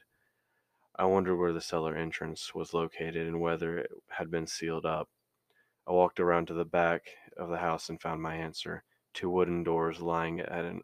[0.97, 5.09] I wondered where the cellar entrance was located and whether it had been sealed up.
[5.87, 7.03] I walked around to the back
[7.37, 8.85] of the house and found my answer.
[9.13, 10.83] Two wooden doors lying at an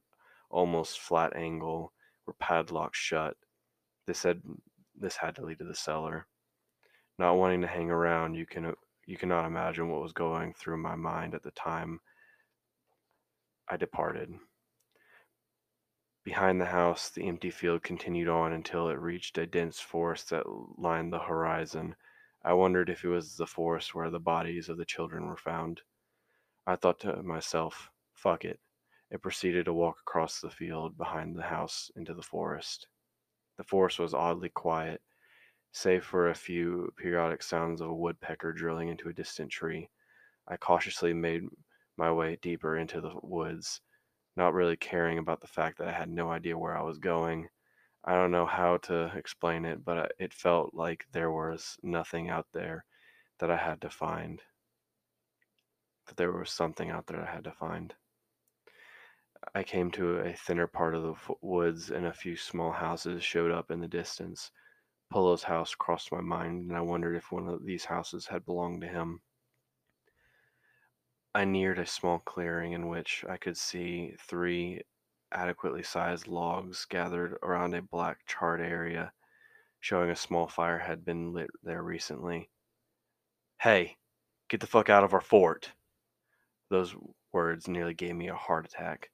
[0.50, 1.92] almost flat angle
[2.26, 3.36] were padlocked shut.
[4.06, 4.42] This had
[4.94, 6.26] this had to lead to the cellar.
[7.18, 8.72] Not wanting to hang around, you can uh,
[9.06, 12.00] you cannot imagine what was going through my mind at the time
[13.68, 14.34] I departed.
[16.24, 20.44] Behind the house, the empty field continued on until it reached a dense forest that
[20.76, 21.94] lined the horizon.
[22.44, 25.82] I wondered if it was the forest where the bodies of the children were found.
[26.66, 27.90] I thought to myself,
[28.26, 28.58] fuck it,
[29.12, 32.88] and proceeded to walk across the field behind the house into the forest.
[33.56, 35.00] The forest was oddly quiet,
[35.70, 39.88] save for a few periodic sounds of a woodpecker drilling into a distant tree.
[40.48, 41.44] I cautiously made
[41.96, 43.80] my way deeper into the woods
[44.36, 47.46] not really caring about the fact that I had no idea where I was going.
[48.04, 52.46] I don't know how to explain it, but it felt like there was nothing out
[52.52, 52.84] there
[53.38, 54.42] that I had to find.
[56.08, 57.94] That there was something out there I had to find.
[59.54, 63.50] I came to a thinner part of the woods, and a few small houses showed
[63.50, 64.50] up in the distance.
[65.10, 68.82] Polo's house crossed my mind, and I wondered if one of these houses had belonged
[68.82, 69.20] to him.
[71.34, 74.82] I neared a small clearing in which I could see three
[75.32, 79.12] adequately sized logs gathered around a black charred area,
[79.80, 82.50] showing a small fire had been lit there recently.
[83.60, 83.96] Hey,
[84.48, 85.72] get the fuck out of our fort!
[86.68, 86.96] Those
[87.32, 89.10] words nearly gave me a heart attack.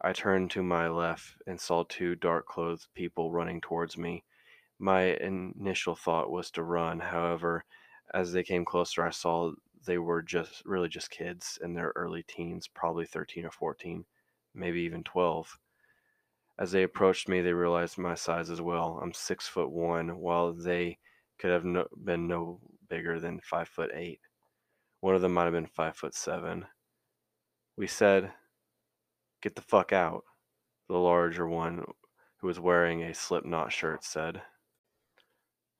[0.00, 4.24] I turned to my left and saw two dark clothed people running towards me.
[4.78, 7.64] My initial thought was to run, however,
[8.14, 9.52] as they came closer, I saw
[9.86, 14.04] they were just really just kids in their early teens, probably 13 or 14,
[14.54, 15.58] maybe even 12.
[16.58, 19.00] As they approached me, they realized my size as well.
[19.02, 20.98] I'm six foot one, while they
[21.38, 24.20] could have no, been no bigger than five foot eight.
[25.00, 26.66] One of them might have been five foot seven.
[27.76, 28.32] We said,
[29.40, 30.24] Get the fuck out,
[30.88, 31.84] the larger one,
[32.38, 34.42] who was wearing a slipknot shirt, said.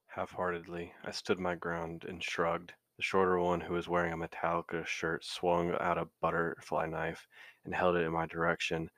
[0.06, 2.74] Half heartedly, I stood my ground and shrugged.
[2.96, 7.26] The shorter one, who was wearing a Metallica shirt, swung out a butterfly knife
[7.64, 8.90] and held it in my direction.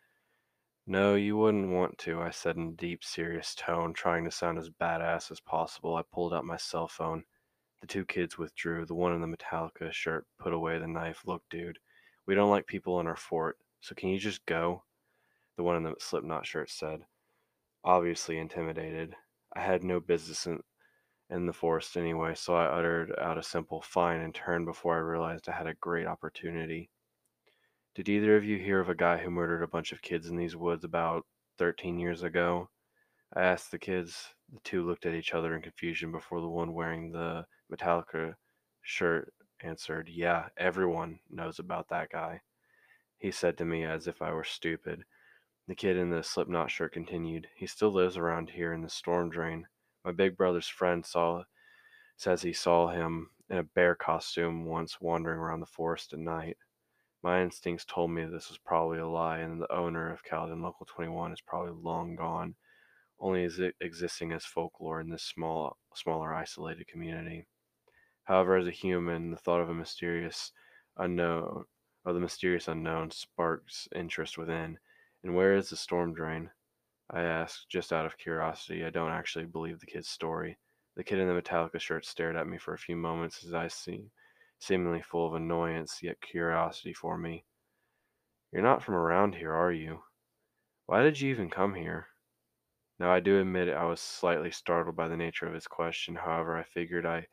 [0.86, 4.58] No, you wouldn't want to, I said in a deep, serious tone, trying to sound
[4.58, 5.96] as badass as possible.
[5.96, 7.24] I pulled out my cell phone.
[7.80, 8.84] The two kids withdrew.
[8.84, 11.22] The one in the Metallica shirt put away the knife.
[11.24, 11.78] Look, dude,
[12.26, 14.84] we don't like people in our fort, so can you just go?
[15.56, 17.00] The one in the slipknot shirt said,
[17.84, 19.14] obviously intimidated.
[19.54, 20.60] I had no business in,
[21.28, 25.00] in the forest anyway, so I uttered out a simple fine and turned before I
[25.00, 26.90] realized I had a great opportunity.
[27.94, 30.36] Did either of you hear of a guy who murdered a bunch of kids in
[30.36, 31.26] these woods about
[31.58, 32.68] 13 years ago?
[33.34, 34.34] I asked the kids.
[34.52, 38.34] The two looked at each other in confusion before the one wearing the Metallica
[38.82, 42.40] shirt answered, Yeah, everyone knows about that guy.
[43.20, 45.04] He said to me as if I were stupid.
[45.68, 49.28] The kid in the slipknot shirt continued, He still lives around here in the storm
[49.28, 49.68] drain.
[50.02, 51.44] My big brother's friend saw
[52.16, 56.56] says he saw him in a bear costume once wandering around the forest at night.
[57.22, 60.86] My instincts told me this was probably a lie, and the owner of Caledon Local
[60.86, 62.54] 21 is probably long gone,
[63.18, 67.46] only as existing as folklore in this small, smaller, isolated community.
[68.24, 70.52] However, as a human, the thought of a mysterious
[70.96, 71.66] unknown
[72.04, 74.78] of the mysterious unknown sparks interest within.
[75.22, 76.50] And where is the storm drain?
[77.10, 78.84] I asked, just out of curiosity.
[78.84, 80.58] I don't actually believe the kid's story.
[80.96, 83.74] The kid in the Metallica shirt stared at me for a few moments, his eyes
[83.74, 84.10] seem,
[84.58, 87.44] seemingly full of annoyance, yet curiosity for me.
[88.52, 90.02] You're not from around here, are you?
[90.86, 92.08] Why did you even come here?
[92.98, 96.16] Now, I do admit I was slightly startled by the nature of his question.
[96.16, 97.26] However, I figured I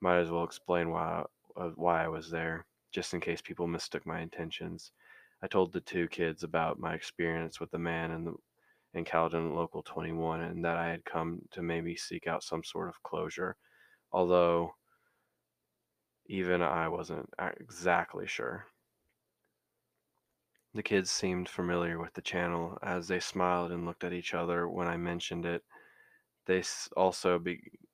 [0.00, 1.24] might as well explain why,
[1.56, 4.92] uh, why I was there, just in case people mistook my intentions.
[5.42, 8.34] I told the two kids about my experience with the man in the
[8.94, 12.88] in Caledon Local 21 and that I had come to maybe seek out some sort
[12.88, 13.56] of closure,
[14.12, 14.74] although
[16.26, 17.28] even I wasn't
[17.58, 18.66] exactly sure.
[20.74, 24.68] The kids seemed familiar with the channel as they smiled and looked at each other
[24.68, 25.62] when I mentioned it.
[26.46, 26.62] They
[26.96, 27.38] also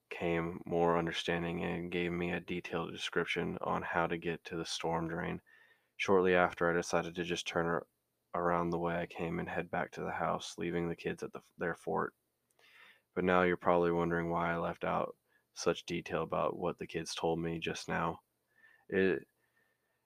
[0.09, 4.64] became more understanding and gave me a detailed description on how to get to the
[4.64, 5.40] storm drain.
[5.97, 7.81] Shortly after, I decided to just turn
[8.35, 11.33] around the way I came and head back to the house, leaving the kids at
[11.33, 12.14] the, their fort.
[13.14, 15.14] But now you're probably wondering why I left out
[15.55, 18.21] such detail about what the kids told me just now.
[18.88, 19.27] It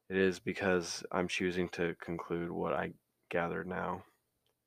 [0.09, 2.93] it is because I'm choosing to conclude what I
[3.31, 4.05] gathered now.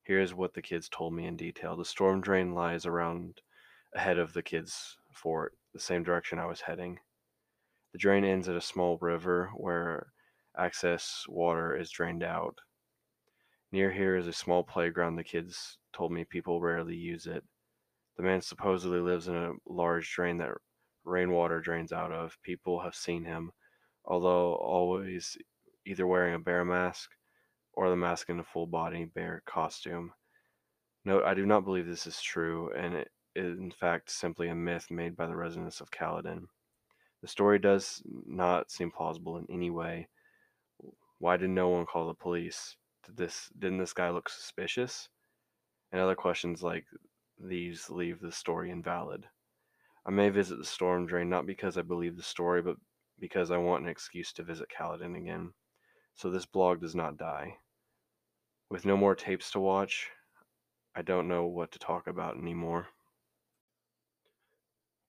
[0.04, 1.76] Here's what the kids told me in detail.
[1.76, 3.42] The storm drain lies around
[3.94, 7.00] ahead of the kids' fort, the same direction I was heading.
[7.94, 10.08] The drain ends at a small river where
[10.58, 12.58] access water is drained out.
[13.72, 17.44] Near here is a small playground the kids told me people rarely use it.
[18.18, 20.52] The man supposedly lives in a large drain that
[21.04, 22.38] rainwater drains out of.
[22.44, 23.52] People have seen him,
[24.06, 25.38] although always
[25.86, 27.12] either wearing a bear mask
[27.74, 30.12] or the mask in a full body bear costume.
[31.04, 34.88] Note, I do not believe this is true, and it in fact simply a myth
[34.90, 36.48] made by the residents of Caledon.
[37.22, 40.08] The story does not seem plausible in any way.
[41.20, 42.76] Why did no one call the police?
[43.06, 45.10] Did this didn't this guy look suspicious?
[45.92, 46.86] And other questions like
[47.40, 49.26] these leave the story invalid.
[50.06, 52.78] I may visit the storm drain not because I believe the story, but
[53.20, 55.54] because I want an excuse to visit Caledon again.
[56.14, 57.58] So this blog does not die.
[58.70, 60.10] With no more tapes to watch,
[60.96, 62.88] I don't know what to talk about anymore.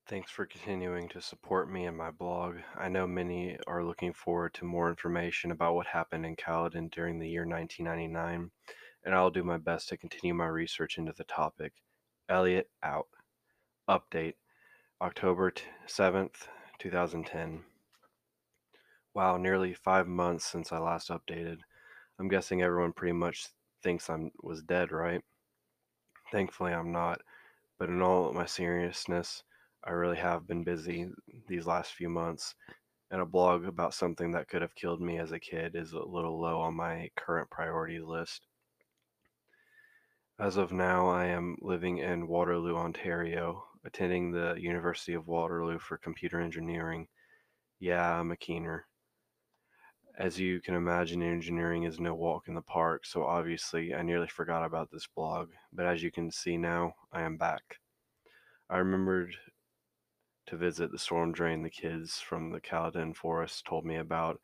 [0.09, 2.59] Thanks for continuing to support me and my blog.
[2.77, 7.19] I know many are looking forward to more information about what happened in Caledon during
[7.19, 8.53] the year 1999,
[9.05, 11.73] and I'll do my best to continue my research into the topic.
[12.29, 13.09] Elliot out.
[13.91, 14.35] Update
[15.01, 15.53] October
[15.89, 16.47] 7th,
[16.79, 17.65] 2010.
[19.13, 21.59] Wow, nearly five months since I last updated.
[22.21, 23.49] I'm guessing everyone pretty much
[23.83, 25.23] thinks I was dead, right?
[26.31, 27.23] Thankfully, I'm not.
[27.77, 29.43] But in all my seriousness,
[29.87, 31.09] I really have been busy
[31.47, 32.57] these last few months,
[33.13, 36.01] and a blog about something that could have killed me as a kid is a
[36.01, 38.49] little low on my current priority list.
[40.41, 45.97] As of now, I am living in Waterloo, Ontario, attending the University of Waterloo for
[45.99, 47.07] computer engineering.
[47.79, 48.87] Yeah, I'm a keener.
[50.19, 54.27] As you can imagine, engineering is no walk in the park, so obviously I nearly
[54.29, 57.63] forgot about this blog, but as you can see now, I am back.
[58.69, 59.37] I remembered
[60.47, 64.41] to visit the storm drain the kids from the Caledon forest told me about.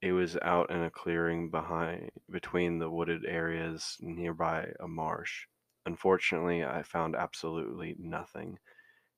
[0.00, 5.46] It was out in a clearing behind between the wooded areas nearby a marsh.
[5.86, 8.58] Unfortunately, I found absolutely nothing,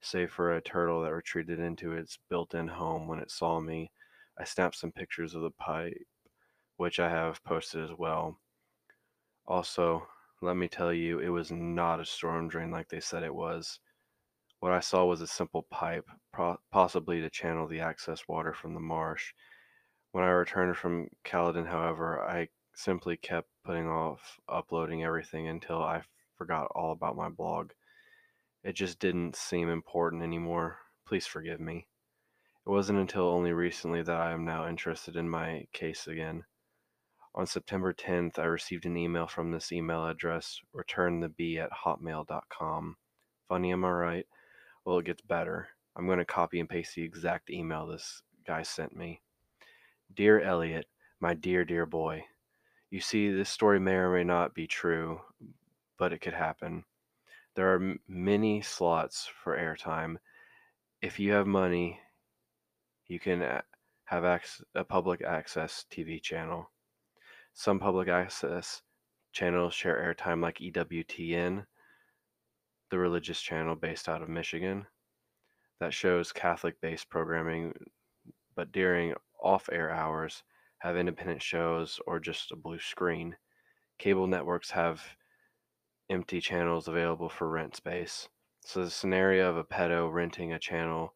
[0.01, 3.91] save for a turtle that retreated into its built-in home when it saw me.
[4.39, 5.97] I snapped some pictures of the pipe,
[6.77, 8.39] which I have posted as well.
[9.47, 10.07] Also,
[10.43, 13.79] let me tell you, it was not a storm drain like they said it was.
[14.64, 16.09] What I saw was a simple pipe,
[16.72, 19.35] possibly to channel the excess water from the marsh.
[20.12, 26.00] When I returned from Caledon, however, I simply kept putting off uploading everything until I
[26.38, 27.72] forgot all about my blog.
[28.62, 30.79] It just didn't seem important anymore.
[31.07, 31.87] Please forgive me.
[32.66, 36.42] It wasn't until only recently that I am now interested in my case again.
[37.35, 42.96] On September 10th, I received an email from this email address, returntheb at hotmail.com.
[43.46, 44.27] Funny, am I right?
[44.85, 45.69] Well, it gets better.
[45.97, 49.23] I'm going to copy and paste the exact email this guy sent me.
[50.15, 50.87] Dear Elliot,
[51.21, 52.25] my dear, dear boy,
[52.91, 55.21] you see, this story may or may not be true,
[55.99, 56.85] but it could happen.
[57.55, 60.17] There are m- many slots for airtime.
[61.01, 62.01] If you have money,
[63.07, 63.63] you can uh,
[64.05, 66.71] have ac- a public access TV channel.
[67.55, 68.83] Some public access
[69.33, 71.67] channels share airtime, like EWTN,
[72.91, 74.87] the religious channel based out of Michigan
[75.81, 77.73] that shows Catholic based programming,
[78.55, 80.43] but during off air hours
[80.79, 83.37] have independent shows, or just a blue screen.
[83.99, 85.03] Cable networks have
[86.11, 88.29] empty channels available for rent space.
[88.67, 91.15] So the scenario of a pedo renting a channel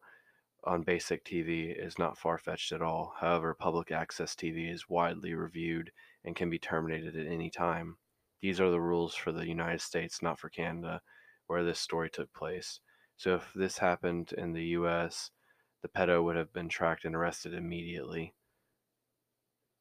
[0.63, 3.13] on basic TV is not far fetched at all.
[3.19, 5.91] However, public access TV is widely reviewed
[6.25, 7.97] and can be terminated at any time.
[8.41, 11.01] These are the rules for the United States, not for Canada,
[11.49, 12.79] where this story took place.
[13.17, 15.31] So if this happened in the US,
[15.81, 18.35] the pedo would have been tracked and arrested immediately.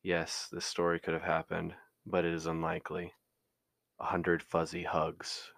[0.03, 1.75] Yes, this story could have happened,
[2.07, 3.13] but it is unlikely.
[4.01, 5.53] A hundred fuzzy hugs.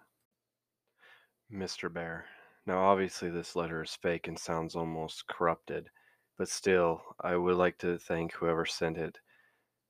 [1.49, 1.91] Mr.
[1.91, 2.25] Bear.
[2.65, 5.89] Now, obviously, this letter is fake and sounds almost corrupted,
[6.37, 9.19] but still, I would like to thank whoever sent it,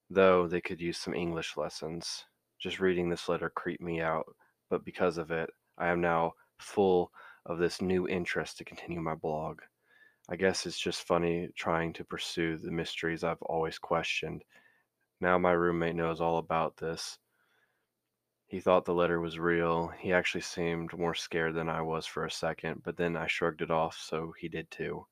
[0.07, 2.25] though they could use some English lessons.
[2.59, 4.35] Just reading this letter creeped me out,
[4.69, 5.49] but because of it,
[5.81, 7.11] I am now full
[7.47, 9.61] of this new interest to continue my blog.
[10.29, 14.43] I guess it's just funny trying to pursue the mysteries I've always questioned.
[15.19, 17.17] Now my roommate knows all about this.
[18.45, 19.87] He thought the letter was real.
[19.87, 23.63] He actually seemed more scared than I was for a second, but then I shrugged
[23.63, 25.07] it off, so he did too.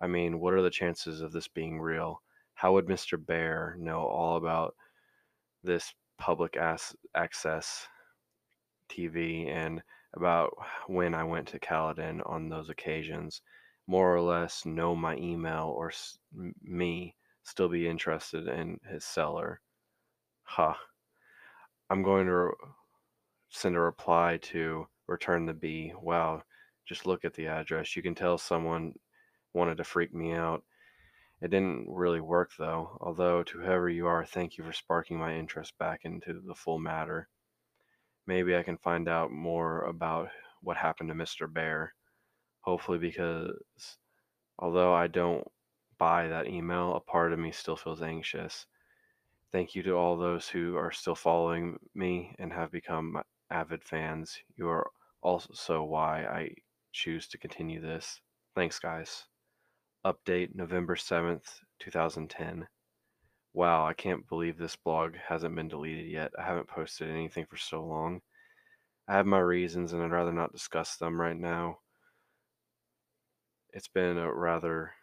[0.00, 2.20] I mean, what are the chances of this being real?
[2.54, 3.24] How would Mr.
[3.24, 4.74] Bear know all about
[5.62, 7.86] this public as- access
[8.88, 9.82] TV and
[10.14, 10.56] about
[10.86, 13.42] when I went to Caledon on those occasions?
[13.86, 16.18] More or less know my email or s-
[16.62, 19.60] me still be interested in his cellar.
[20.44, 20.74] Huh.
[21.90, 22.52] I'm going to re-
[23.50, 25.92] send a reply to return the B.
[26.00, 26.42] Wow,
[26.86, 27.94] just look at the address.
[27.96, 28.94] You can tell someone
[29.52, 30.64] wanted to freak me out.
[31.42, 35.36] It didn't really work though, although to whoever you are, thank you for sparking my
[35.36, 37.28] interest back into the full matter.
[38.26, 40.28] Maybe I can find out more about
[40.62, 41.52] what happened to Mr.
[41.52, 41.94] Bear.
[42.60, 43.52] Hopefully, because
[44.58, 45.46] although I don't
[45.98, 48.66] buy that email, a part of me still feels anxious.
[49.52, 54.38] Thank you to all those who are still following me and have become avid fans.
[54.56, 54.90] You are
[55.22, 56.54] also why I
[56.92, 58.20] choose to continue this.
[58.54, 59.24] Thanks, guys.
[60.04, 62.66] Update November 7th, 2010.
[63.52, 66.32] Wow, I can't believe this blog hasn't been deleted yet.
[66.38, 68.22] I haven't posted anything for so long.
[69.08, 71.80] I have my reasons and I'd rather not discuss them right now.
[73.72, 74.94] It's been a rather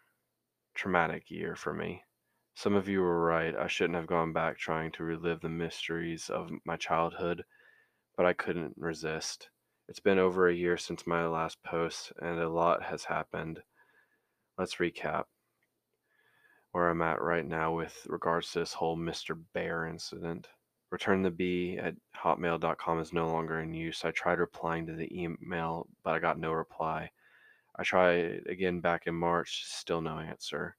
[0.74, 2.04] traumatic year for me.
[2.54, 3.54] Some of you were right.
[3.54, 7.44] I shouldn't have gone back trying to relive the mysteries of my childhood,
[8.16, 9.50] but I couldn't resist.
[9.88, 13.62] It's been over a year since my last post, and a lot has happened.
[14.58, 15.24] Let's recap
[16.72, 19.38] where I'm at right now with regards to this whole Mr.
[19.54, 20.48] Bear incident.
[20.90, 24.04] Return the B at hotmail.com is no longer in use.
[24.04, 27.10] I tried replying to the email, but I got no reply.
[27.76, 30.76] I tried again back in March, still no answer.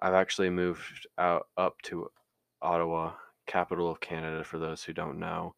[0.00, 2.10] I've actually moved out up to
[2.60, 3.14] Ottawa,
[3.46, 5.54] capital of Canada for those who don't know,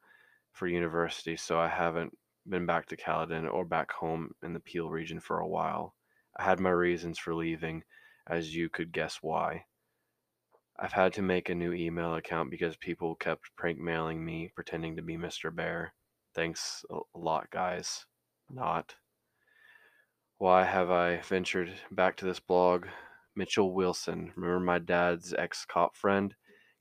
[0.53, 2.17] for university, so I haven't
[2.49, 5.95] been back to Caledon or back home in the Peel region for a while.
[6.37, 7.83] I had my reasons for leaving,
[8.29, 9.65] as you could guess why.
[10.79, 14.97] I've had to make a new email account because people kept prank mailing me pretending
[14.97, 15.55] to be Mr.
[15.55, 15.93] Bear.
[16.35, 18.07] Thanks a lot, guys.
[18.49, 18.95] Not.
[20.39, 22.87] Why have I ventured back to this blog?
[23.35, 26.35] Mitchell Wilson, remember my dad's ex cop friend,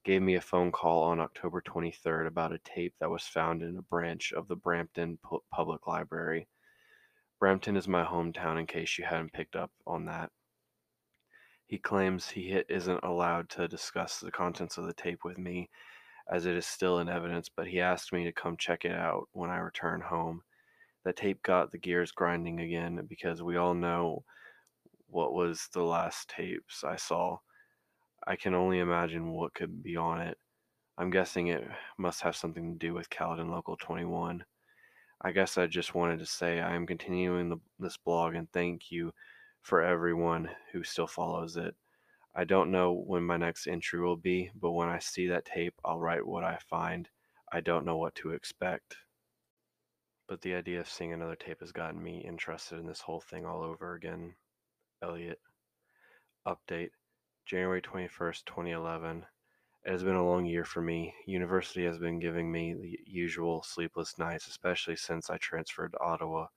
[0.04, 3.78] gave me a phone call on October 23rd about a tape that was found in
[3.78, 6.48] a branch of the Brampton Pu- Public Library.
[7.40, 10.32] Brampton is my hometown, in case you hadn't picked up on that.
[11.68, 15.70] He claims he isn't allowed to discuss the contents of the tape with me,
[16.32, 19.28] as it is still in evidence, but he asked me to come check it out
[19.34, 20.44] when I return home.
[21.04, 24.24] That tape got the gears grinding again because we all know
[25.08, 27.40] what was the last tapes I saw.
[28.26, 30.38] I can only imagine what could be on it.
[30.98, 34.44] I'm guessing it must have something to do with Caledon Local 21.
[35.22, 38.90] I guess I just wanted to say I am continuing the, this blog and thank
[38.90, 39.14] you
[39.68, 41.76] for everyone who still follows it.
[42.34, 45.74] I don't know when my next entry will be, but when I see that tape,
[45.84, 47.10] I'll write what I find.
[47.52, 48.96] I don't know what to expect.
[50.26, 53.46] But the idea of seeing another tape has gotten me interested in this whole thing
[53.46, 54.36] all over again.
[55.04, 55.42] Elliot.
[56.48, 56.92] Update
[57.46, 59.26] January 21st, 2011.
[59.84, 61.14] It has been a long year for me.
[61.26, 66.48] University has been giving me the usual sleepless nights, especially since I transferred to Ottawa,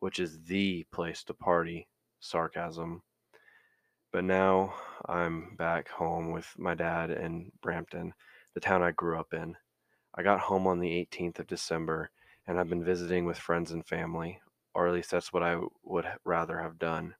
[0.00, 1.86] which is the place to party
[2.26, 3.02] sarcasm.
[4.12, 4.74] But now
[5.06, 8.14] I'm back home with my dad in Brampton,
[8.54, 9.56] the town I grew up in.
[10.14, 12.10] I got home on the 18th of December
[12.46, 14.40] and I've been visiting with friends and family,
[14.74, 17.14] or at least that's what I would rather have done.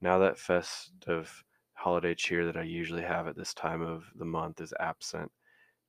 [0.00, 1.44] Now that festive
[1.74, 5.30] holiday cheer that I usually have at this time of the month is absent.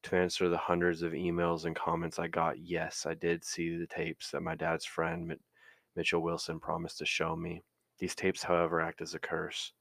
[0.03, 3.87] To answer the hundreds of emails and comments I got, yes, I did see the
[3.87, 5.35] tapes that my dad's friend
[5.95, 7.63] Mitchell Wilson promised to show me.
[7.99, 9.71] These tapes, however, act as a curse.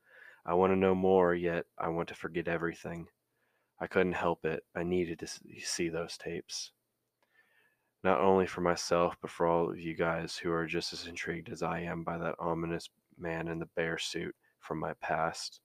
[0.46, 3.08] I want to know more, yet I want to forget everything.
[3.80, 4.62] I couldn't help it.
[4.74, 6.70] I needed to see those tapes.
[8.04, 11.48] Not only for myself, but for all of you guys who are just as intrigued
[11.48, 15.60] as I am by that ominous man in the bear suit from my past.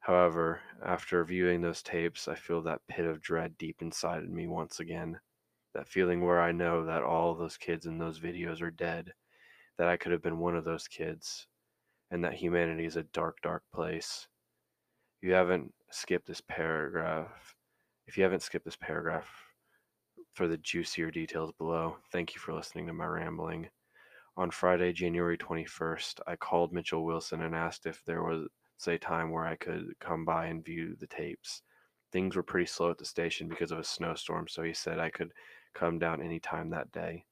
[0.00, 4.46] However, after viewing those tapes, I feel that pit of dread deep inside of me
[4.46, 5.20] once again.
[5.74, 9.12] That feeling where I know that all those kids in those videos are dead,
[9.78, 11.46] that I could have been one of those kids,
[12.10, 14.28] and that humanity is a dark, dark place.
[15.20, 17.54] You haven't skipped this paragraph.
[18.06, 19.26] If you haven't skipped this paragraph
[20.34, 23.68] for the juicier details below, thank you for listening to my rambling.
[24.36, 28.48] On Friday, January 21st, I called Mitchell Wilson and asked if there was
[28.86, 31.62] a time where I could come by and view the tapes.
[32.12, 35.10] Things were pretty slow at the station because of a snowstorm, so he said I
[35.10, 35.32] could
[35.72, 37.24] come down any time that day.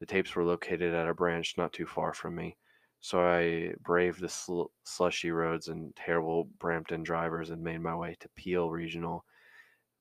[0.00, 2.56] The tapes were located at a branch not too far from me,
[3.00, 8.16] so I braved the sl- slushy roads and terrible Brampton drivers and made my way
[8.20, 9.24] to Peel Regional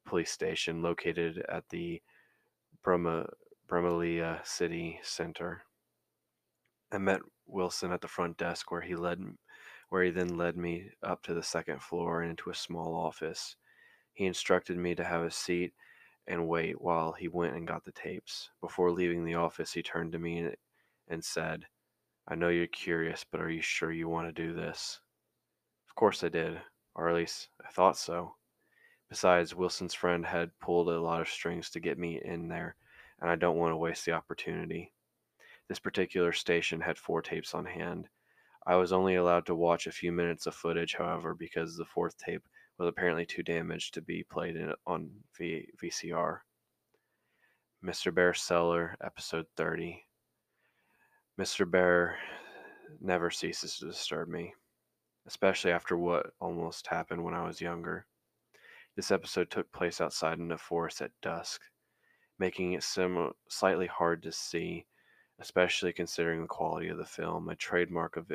[0.05, 2.01] Police Station, located at the
[2.83, 5.63] Bramalea, City Center.
[6.91, 9.19] I met Wilson at the front desk where he led
[9.89, 13.55] where he then led me up to the second floor and into a small office.
[14.13, 15.73] He instructed me to have a seat
[16.28, 18.49] and wait while he went and got the tapes.
[18.61, 20.51] Before leaving the office, he turned to me
[21.07, 21.65] and said,
[22.28, 24.99] I know you're curious, but are you sure you want to do this?
[25.89, 26.61] Of course I did,
[26.95, 28.36] or at least I thought so.
[29.09, 32.75] Besides, Wilson's friend had pulled a lot of strings to get me in there,
[33.21, 34.93] and I don't want to waste the opportunity.
[35.67, 38.09] This particular station had four tapes on hand,
[38.67, 42.17] I was only allowed to watch a few minutes of footage, however, because the fourth
[42.17, 42.45] tape
[42.78, 46.39] was apparently too damaged to be played in, on v, VCR.
[47.84, 48.13] Mr.
[48.13, 50.03] Bear Cellar, episode 30.
[51.39, 51.69] Mr.
[51.69, 52.17] Bear
[52.99, 54.53] never ceases to disturb me,
[55.28, 58.05] especially after what almost happened when I was younger.
[58.95, 61.61] This episode took place outside in the forest at dusk,
[62.39, 64.88] making it sim- slightly hard to see,
[65.39, 68.32] especially considering the quality of the film, a trademark of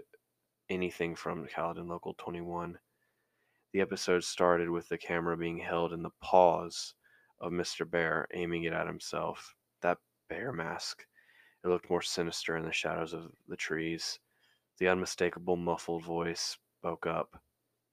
[0.68, 2.78] anything from Caledon Local 21.
[3.72, 6.92] The episode started with the camera being held in the paws
[7.40, 7.90] of Mr.
[7.90, 9.54] Bear, aiming it at himself.
[9.80, 9.96] That
[10.28, 11.06] bear mask.
[11.64, 14.18] It looked more sinister in the shadows of the trees.
[14.76, 17.40] The unmistakable muffled voice spoke up.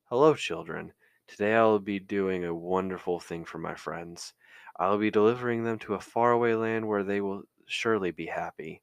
[0.10, 0.92] Hello, children.
[1.28, 4.34] Today I will be doing a wonderful thing for my friends.
[4.78, 8.82] I will be delivering them to a faraway land where they will surely be happy.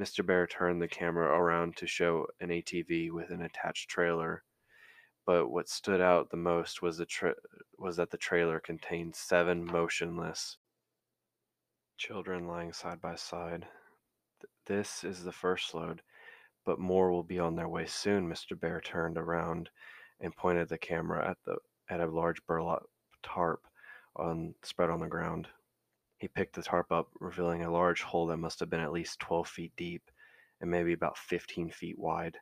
[0.00, 0.24] Mr.
[0.24, 4.44] Bear turned the camera around to show an ATV with an attached trailer.
[5.26, 7.34] But what stood out the most was the tra-
[7.78, 10.58] was that the trailer contained seven motionless
[11.96, 13.66] children lying side by side.
[14.40, 16.02] Th- this is the first load,
[16.66, 18.28] but more will be on their way soon.
[18.28, 18.58] Mr.
[18.58, 19.70] Bear turned around
[20.20, 21.56] and pointed the camera at the
[21.88, 22.82] at a large burlap
[23.22, 23.66] tarp
[24.16, 25.48] on spread on the ground.
[26.18, 29.20] He picked the tarp up, revealing a large hole that must have been at least
[29.20, 30.10] 12 feet deep
[30.60, 32.38] and maybe about 15 feet wide.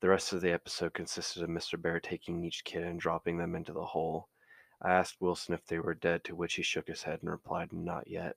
[0.00, 1.80] The rest of the episode consisted of Mr.
[1.80, 4.28] Bear taking each kid and dropping them into the hole.
[4.80, 7.72] I asked Wilson if they were dead, to which he shook his head and replied,
[7.72, 8.36] Not yet.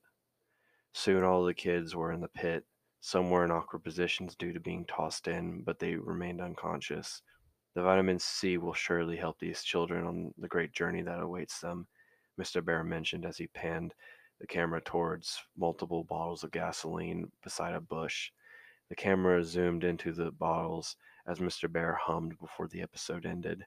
[0.92, 2.66] Soon all the kids were in the pit.
[3.00, 7.22] Some were in awkward positions due to being tossed in, but they remained unconscious.
[7.76, 11.86] The vitamin C will surely help these children on the great journey that awaits them,
[12.40, 12.66] Mr.
[12.66, 13.94] Bear mentioned as he panned
[14.40, 18.32] the camera towards multiple bottles of gasoline beside a bush.
[18.90, 20.96] The camera zoomed into the bottles
[21.28, 21.72] as Mr.
[21.72, 23.66] Bear hummed before the episode ended.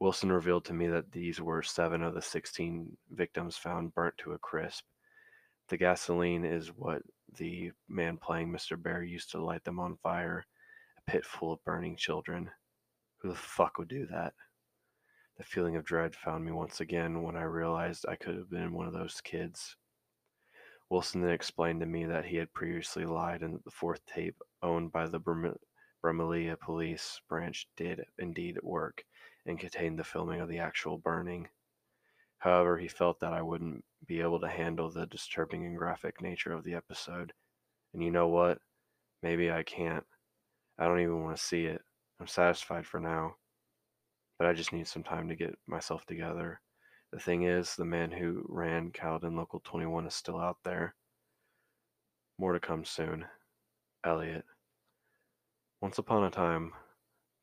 [0.00, 4.32] Wilson revealed to me that these were seven of the 16 victims found burnt to
[4.32, 4.84] a crisp.
[5.68, 7.02] The gasoline is what
[7.38, 8.80] the man playing Mr.
[8.80, 10.44] Bear used to light them on fire,
[10.98, 12.50] a pit full of burning children.
[13.18, 14.34] Who the fuck would do that?
[15.38, 18.72] The feeling of dread found me once again when I realized I could have been
[18.72, 19.76] one of those kids.
[20.90, 24.40] Wilson then explained to me that he had previously lied and that the fourth tape,
[24.62, 25.18] owned by the
[26.04, 29.04] Bramalea police branch, did indeed work
[29.46, 31.48] and contained the filming of the actual burning.
[32.36, 36.52] However, he felt that I wouldn't be able to handle the disturbing and graphic nature
[36.52, 37.32] of the episode.
[37.94, 38.58] And you know what?
[39.22, 40.04] Maybe I can't.
[40.78, 41.80] I don't even want to see it.
[42.20, 43.36] I'm satisfied for now.
[44.38, 46.60] But I just need some time to get myself together.
[47.12, 50.96] The thing is, the man who ran Caledon Local 21 is still out there.
[52.38, 53.24] More to come soon.
[54.04, 54.44] Elliot.
[55.80, 56.72] Once upon a time,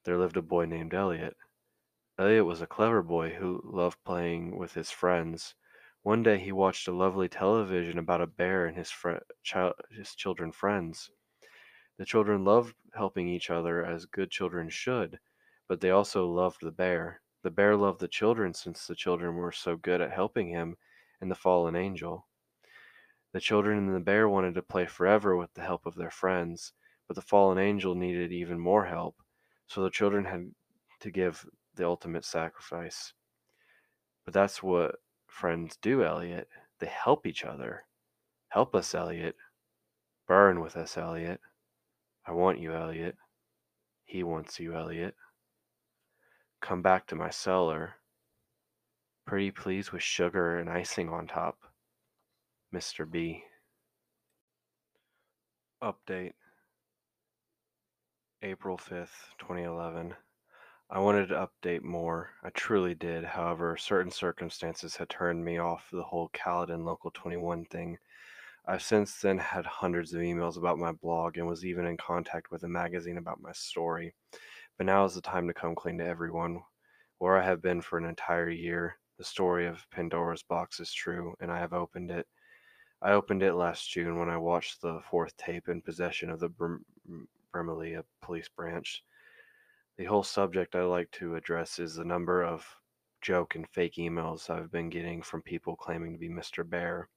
[0.04, 1.36] there lived a boy named Elliot.
[2.18, 5.56] Elliot was a clever boy who loved playing with his friends.
[6.04, 10.16] One day he watched a lovely television about a bear and his, fri child, his
[10.16, 11.12] children friends.
[11.98, 15.20] The children loved helping each other as good children should,
[15.68, 17.22] but they also loved the bear.
[17.44, 20.78] The bear loved the children since the children were so good at helping him
[21.22, 22.28] and the fallen angel.
[23.34, 26.74] The children and the bear wanted to play forever with the help of their friends,
[27.12, 29.18] but the fallen angel needed even more help,
[29.68, 30.50] so the children had
[31.02, 31.46] to give
[31.76, 33.12] the ultimate sacrifice.
[34.24, 34.96] But that's what
[35.28, 36.48] friends do, Elliot.
[36.80, 37.84] They help each other.
[38.48, 39.36] Help us, Elliot.
[40.26, 41.42] Burn with us, Elliot.
[42.26, 43.18] I want you, Elliot.
[44.06, 45.16] He wants you, Elliot.
[46.62, 47.96] Come back to my cellar.
[49.28, 51.58] Pretty please with sugar and icing on top.
[52.74, 53.04] Mr.
[53.12, 53.44] B.
[55.84, 56.36] Update
[58.44, 60.16] April 5th, 2011.
[60.90, 62.32] I wanted to update more.
[62.44, 63.24] I truly did.
[63.24, 68.00] However, certain circumstances had turned me off the whole Caledon Local 21 thing.
[68.66, 72.50] I've since then had hundreds of emails about my blog and was even in contact
[72.50, 74.12] with a magazine about my story.
[74.76, 76.64] But now is the time to come clean to everyone.
[77.20, 81.36] Where I have been for an entire year, the story of Pandora's box is true,
[81.42, 82.26] and I have opened it.
[83.04, 86.50] I opened it last June when I watched the fourth tape in possession of the
[87.52, 89.04] Brim- Bramalea police branch.
[89.98, 92.66] The whole subject I like to address is the number of
[93.22, 96.68] joke and fake emails I've been getting from people claiming to be Mr.
[96.68, 97.10] Bear.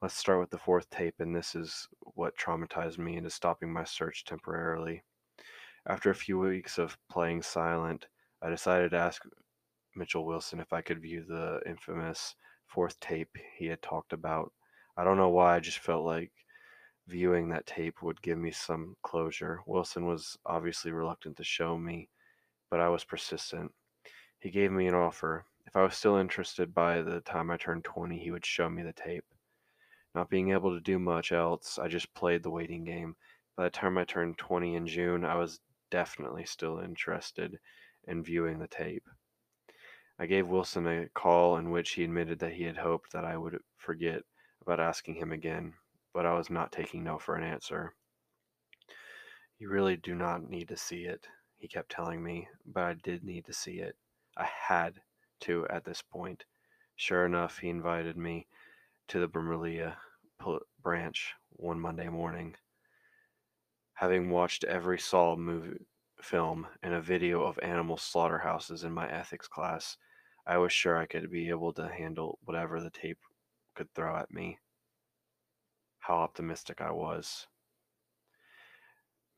[0.00, 3.84] Let's start with the fourth tape, and this is what traumatized me into stopping my
[3.84, 5.02] search temporarily.
[5.86, 8.06] After a few weeks of playing silent,
[8.40, 9.22] I decided to ask
[9.96, 12.36] Mitchell Wilson if I could view the infamous
[12.66, 14.52] fourth tape he had talked about.
[14.96, 16.30] I don't know why, I just felt like
[17.08, 19.60] viewing that tape would give me some closure.
[19.66, 22.08] Wilson was obviously reluctant to show me,
[22.70, 23.72] but I was persistent.
[24.38, 25.44] He gave me an offer.
[25.66, 28.82] If I was still interested by the time I turned 20, he would show me
[28.82, 29.24] the tape.
[30.14, 33.16] Not being able to do much else, I just played the waiting game.
[33.56, 37.58] By the time I turned 20 in June, I was definitely still interested
[38.06, 39.08] in viewing the tape.
[40.18, 43.36] I gave Wilson a call in which he admitted that he had hoped that I
[43.36, 44.22] would forget
[44.62, 45.74] about asking him again,
[46.12, 47.94] but I was not taking no for an answer.
[49.58, 51.26] You really do not need to see it,
[51.58, 53.96] he kept telling me, but I did need to see it.
[54.36, 55.00] I had
[55.40, 56.44] to at this point.
[56.94, 58.46] Sure enough, he invited me
[59.08, 59.96] to the Bramalea
[60.80, 62.54] branch one Monday morning.
[63.94, 65.86] Having watched every Saw movie
[66.22, 69.96] film and a video of animal slaughterhouses in my ethics class,
[70.46, 73.18] I was sure I could be able to handle whatever the tape
[73.74, 74.58] could throw at me
[76.08, 77.46] how optimistic I was.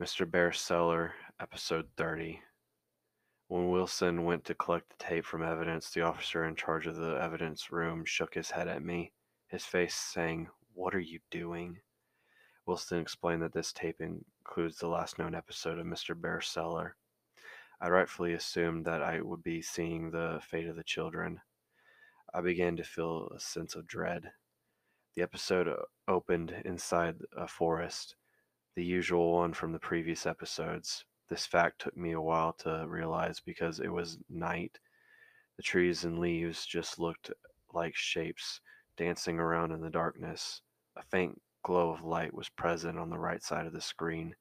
[0.01, 0.31] Mr.
[0.31, 2.41] Bear Cellar, episode 30.
[3.49, 7.21] When Wilson went to collect the tape from evidence, the officer in charge of the
[7.21, 9.11] evidence room shook his head at me,
[9.49, 11.81] his face saying, What are you doing?
[12.66, 16.18] Wilson explained that this tape includes the last known episode of Mr.
[16.18, 16.95] Bear Cellar.
[17.81, 21.41] I rightfully assumed that I would be seeing the fate of the children.
[22.33, 24.31] I began to feel a sense of dread.
[25.16, 25.66] The episode
[26.11, 28.17] opened inside a forest,
[28.75, 31.05] the usual one from the previous episodes.
[31.29, 34.79] This fact took me a while to realize because it was night.
[35.57, 37.31] The trees and leaves just looked
[37.73, 38.61] like shapes
[38.97, 40.63] dancing around in the darkness.
[40.97, 44.35] A faint glow of light was present on the right side of the screen.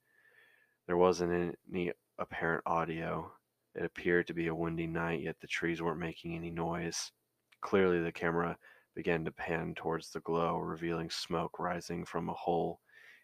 [0.88, 3.32] There wasn't any apparent audio.
[3.76, 7.12] It appeared to be a windy night, yet the trees weren't making any noise.
[7.62, 8.58] Clearly, the camera
[9.00, 12.82] began to pan towards the glow, revealing smoke rising from a hole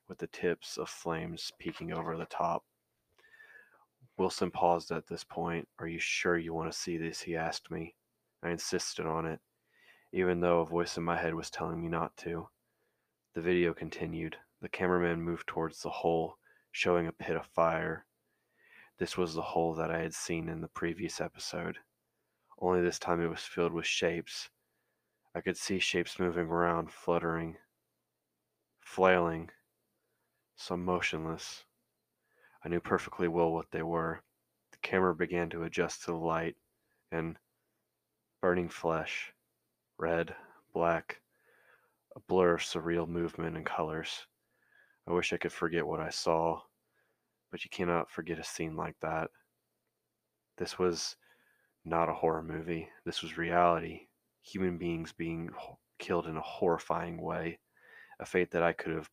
[0.07, 2.63] with the tips of flames peeking over the top.
[4.17, 5.67] Wilson paused at this point.
[5.77, 7.19] Are you sure you want to see this?
[7.19, 7.93] He asked me.
[8.41, 9.41] I insisted on it,
[10.13, 12.47] even though a voice in my head was telling me not to.
[13.33, 14.37] The video continued.
[14.61, 16.37] The cameraman moved towards the hole,
[16.71, 18.05] showing a pit of fire.
[18.97, 21.79] This was the hole that I had seen in the previous episode,
[22.59, 24.49] only this time it was filled with shapes
[25.35, 27.57] I could see shapes moving around, fluttering,
[28.79, 29.49] flailing,
[30.55, 31.65] some motionless.
[32.63, 34.21] I knew perfectly well what they were.
[34.71, 36.55] The camera began to adjust to the light,
[37.11, 37.37] and
[38.39, 39.33] burning flesh,
[39.97, 40.33] red,
[40.73, 41.19] black,
[42.15, 44.27] a blur of surreal movement and colors.
[45.05, 46.61] I wish I could forget what I saw,
[47.51, 49.31] but you cannot forget a scene like that.
[50.57, 51.17] This was
[51.83, 52.87] not a horror movie.
[53.03, 54.07] This was reality
[54.45, 55.49] human beings being
[55.99, 57.59] killed in a horrifying way,
[58.19, 59.09] a fate that I could have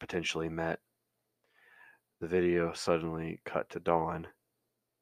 [0.00, 0.80] potentially met.
[2.20, 4.26] The video suddenly cut to dawn.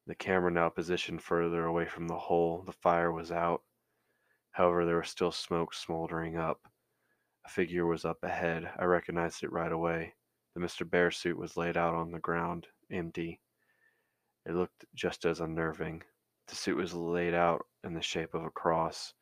[0.06, 2.62] The camera now positioned further away from the hole.
[2.66, 3.62] The fire was out.
[4.50, 6.60] However, there was still smoke smoldering up.
[7.46, 8.70] A figure was up ahead.
[8.78, 10.14] I recognized it right away.
[10.54, 10.88] The Mr.
[10.88, 13.40] Bear suit was laid out on the ground, empty.
[14.44, 16.02] It looked just as unnerving.
[16.48, 19.14] The suit was laid out in the shape of a cross.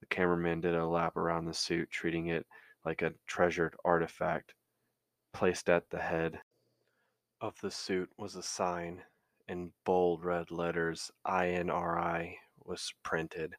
[0.00, 2.46] The cameraman did a lap around the suit, treating it
[2.84, 4.54] like a treasured artifact.
[5.32, 6.40] Placed at the head
[7.40, 9.02] of the suit was a sign
[9.46, 13.54] in bold red letters INRI was printed.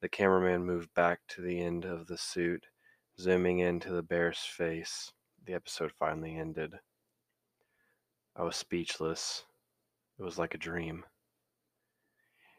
[0.00, 2.66] The cameraman moved back to the end of the suit,
[3.18, 5.12] zooming into the bear's face.
[5.44, 6.74] The episode finally ended.
[8.34, 9.44] I was speechless.
[10.18, 11.04] It was like a dream.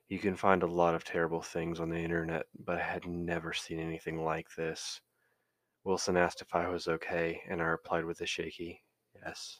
[0.09, 3.53] You can find a lot of terrible things on the internet, but I had never
[3.53, 5.01] seen anything like this.
[5.83, 8.83] Wilson asked if I was okay, and I replied with a shaky
[9.13, 9.59] yes.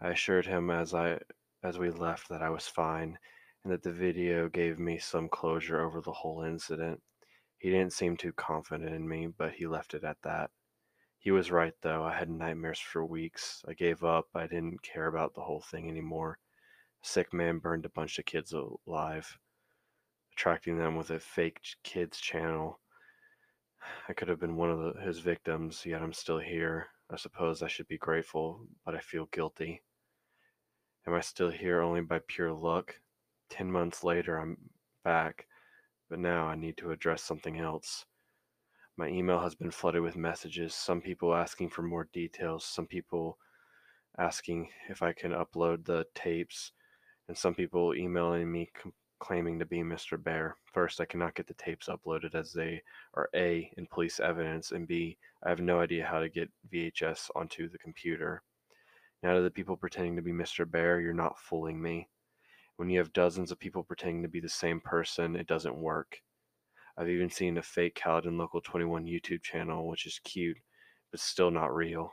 [0.00, 1.20] I assured him as I
[1.62, 3.18] as we left that I was fine
[3.62, 7.02] and that the video gave me some closure over the whole incident.
[7.58, 10.50] He didn't seem too confident in me, but he left it at that.
[11.18, 12.02] He was right though.
[12.02, 13.62] I had nightmares for weeks.
[13.68, 14.28] I gave up.
[14.34, 16.38] I didn't care about the whole thing anymore.
[17.02, 18.54] Sick man burned a bunch of kids
[18.86, 19.38] alive,
[20.32, 22.78] attracting them with a fake kids channel.
[24.08, 26.88] I could have been one of the, his victims, yet I'm still here.
[27.10, 29.82] I suppose I should be grateful, but I feel guilty.
[31.06, 33.00] Am I still here only by pure luck?
[33.48, 34.58] Ten months later, I'm
[35.02, 35.46] back,
[36.08, 38.04] but now I need to address something else.
[38.96, 43.38] My email has been flooded with messages, some people asking for more details, some people
[44.18, 46.72] asking if I can upload the tapes,
[47.30, 50.20] and some people emailing me com- claiming to be Mr.
[50.20, 50.56] Bear.
[50.74, 52.82] First, I cannot get the tapes uploaded as they
[53.14, 57.30] are A, in police evidence, and B, I have no idea how to get VHS
[57.36, 58.42] onto the computer.
[59.22, 60.68] Now, to the people pretending to be Mr.
[60.68, 62.08] Bear, you're not fooling me.
[62.78, 66.18] When you have dozens of people pretending to be the same person, it doesn't work.
[66.98, 70.58] I've even seen a fake Caledon Local 21 YouTube channel, which is cute,
[71.12, 72.12] but still not real.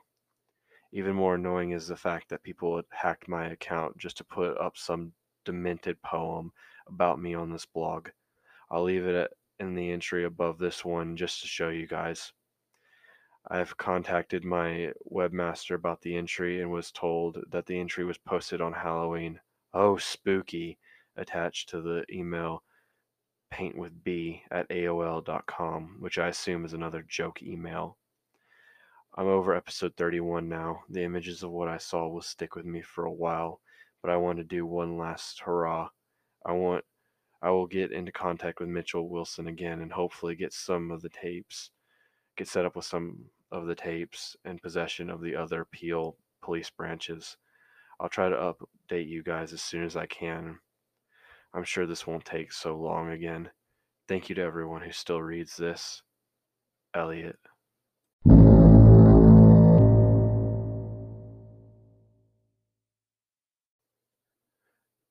[0.91, 4.77] Even more annoying is the fact that people hacked my account just to put up
[4.77, 5.13] some
[5.43, 6.51] demented poem
[6.87, 8.09] about me on this blog.
[8.69, 12.31] I'll leave it in the entry above this one just to show you guys.
[13.49, 18.59] I've contacted my webmaster about the entry and was told that the entry was posted
[18.61, 19.39] on Halloween.
[19.73, 20.77] Oh, spooky!
[21.15, 22.63] Attached to the email
[23.49, 27.97] paint with B at AOL.com, which I assume is another joke email.
[29.19, 30.83] I'm over episode 31 now.
[30.91, 33.61] The images of what I saw will stick with me for a while,
[34.03, 35.89] but I want to do one last hurrah.
[36.45, 36.85] I want
[37.41, 41.09] I will get into contact with Mitchell Wilson again and hopefully get some of the
[41.09, 41.71] tapes,
[42.35, 46.69] get set up with some of the tapes and possession of the other Peel police
[46.69, 47.37] branches.
[47.99, 48.53] I'll try to
[48.87, 50.59] update you guys as soon as I can.
[51.55, 53.49] I'm sure this won't take so long again.
[54.07, 56.03] Thank you to everyone who still reads this.
[56.93, 57.39] Elliot.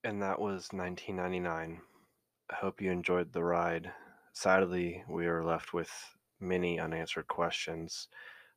[0.06, 1.80] And that was 1999.
[2.48, 3.90] I hope you enjoyed the ride.
[4.32, 5.90] Sadly, we are left with
[6.38, 8.06] many unanswered questions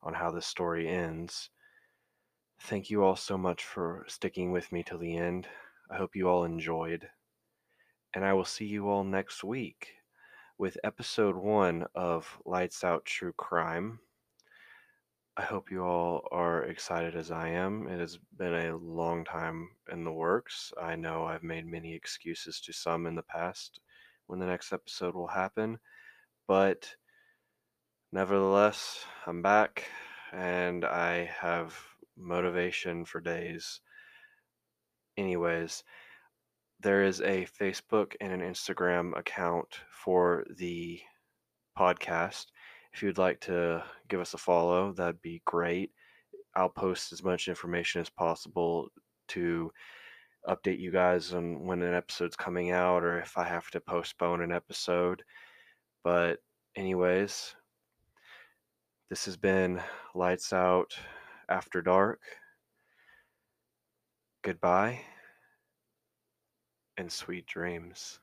[0.04, 1.50] on how this story ends.
[2.62, 5.47] Thank you all so much for sticking with me till the end.
[5.89, 7.10] I hope you all enjoyed
[8.14, 9.93] and I will see you all next week
[10.60, 14.00] with episode one of Lights Out True Crime.
[15.39, 17.87] I hope you all are excited as I am.
[17.87, 20.73] It has been a long time in the works.
[20.77, 23.79] I know I've made many excuses to some in the past
[24.27, 25.79] when the next episode will happen,
[26.45, 26.93] but
[28.11, 29.85] nevertheless, I'm back
[30.33, 31.73] and I have
[32.17, 33.79] motivation for days.
[35.15, 35.85] Anyways,
[36.81, 40.99] there is a Facebook and an Instagram account for the
[41.77, 42.47] podcast.
[42.93, 45.91] If you'd like to give us a follow, that'd be great.
[46.55, 48.89] I'll post as much information as possible
[49.29, 49.71] to
[50.47, 54.41] update you guys on when an episode's coming out or if I have to postpone
[54.41, 55.23] an episode.
[56.03, 56.39] But,
[56.75, 57.55] anyways,
[59.09, 59.81] this has been
[60.15, 60.95] Lights Out
[61.49, 62.19] After Dark.
[64.43, 65.01] Goodbye
[66.97, 68.19] and sweet dreams.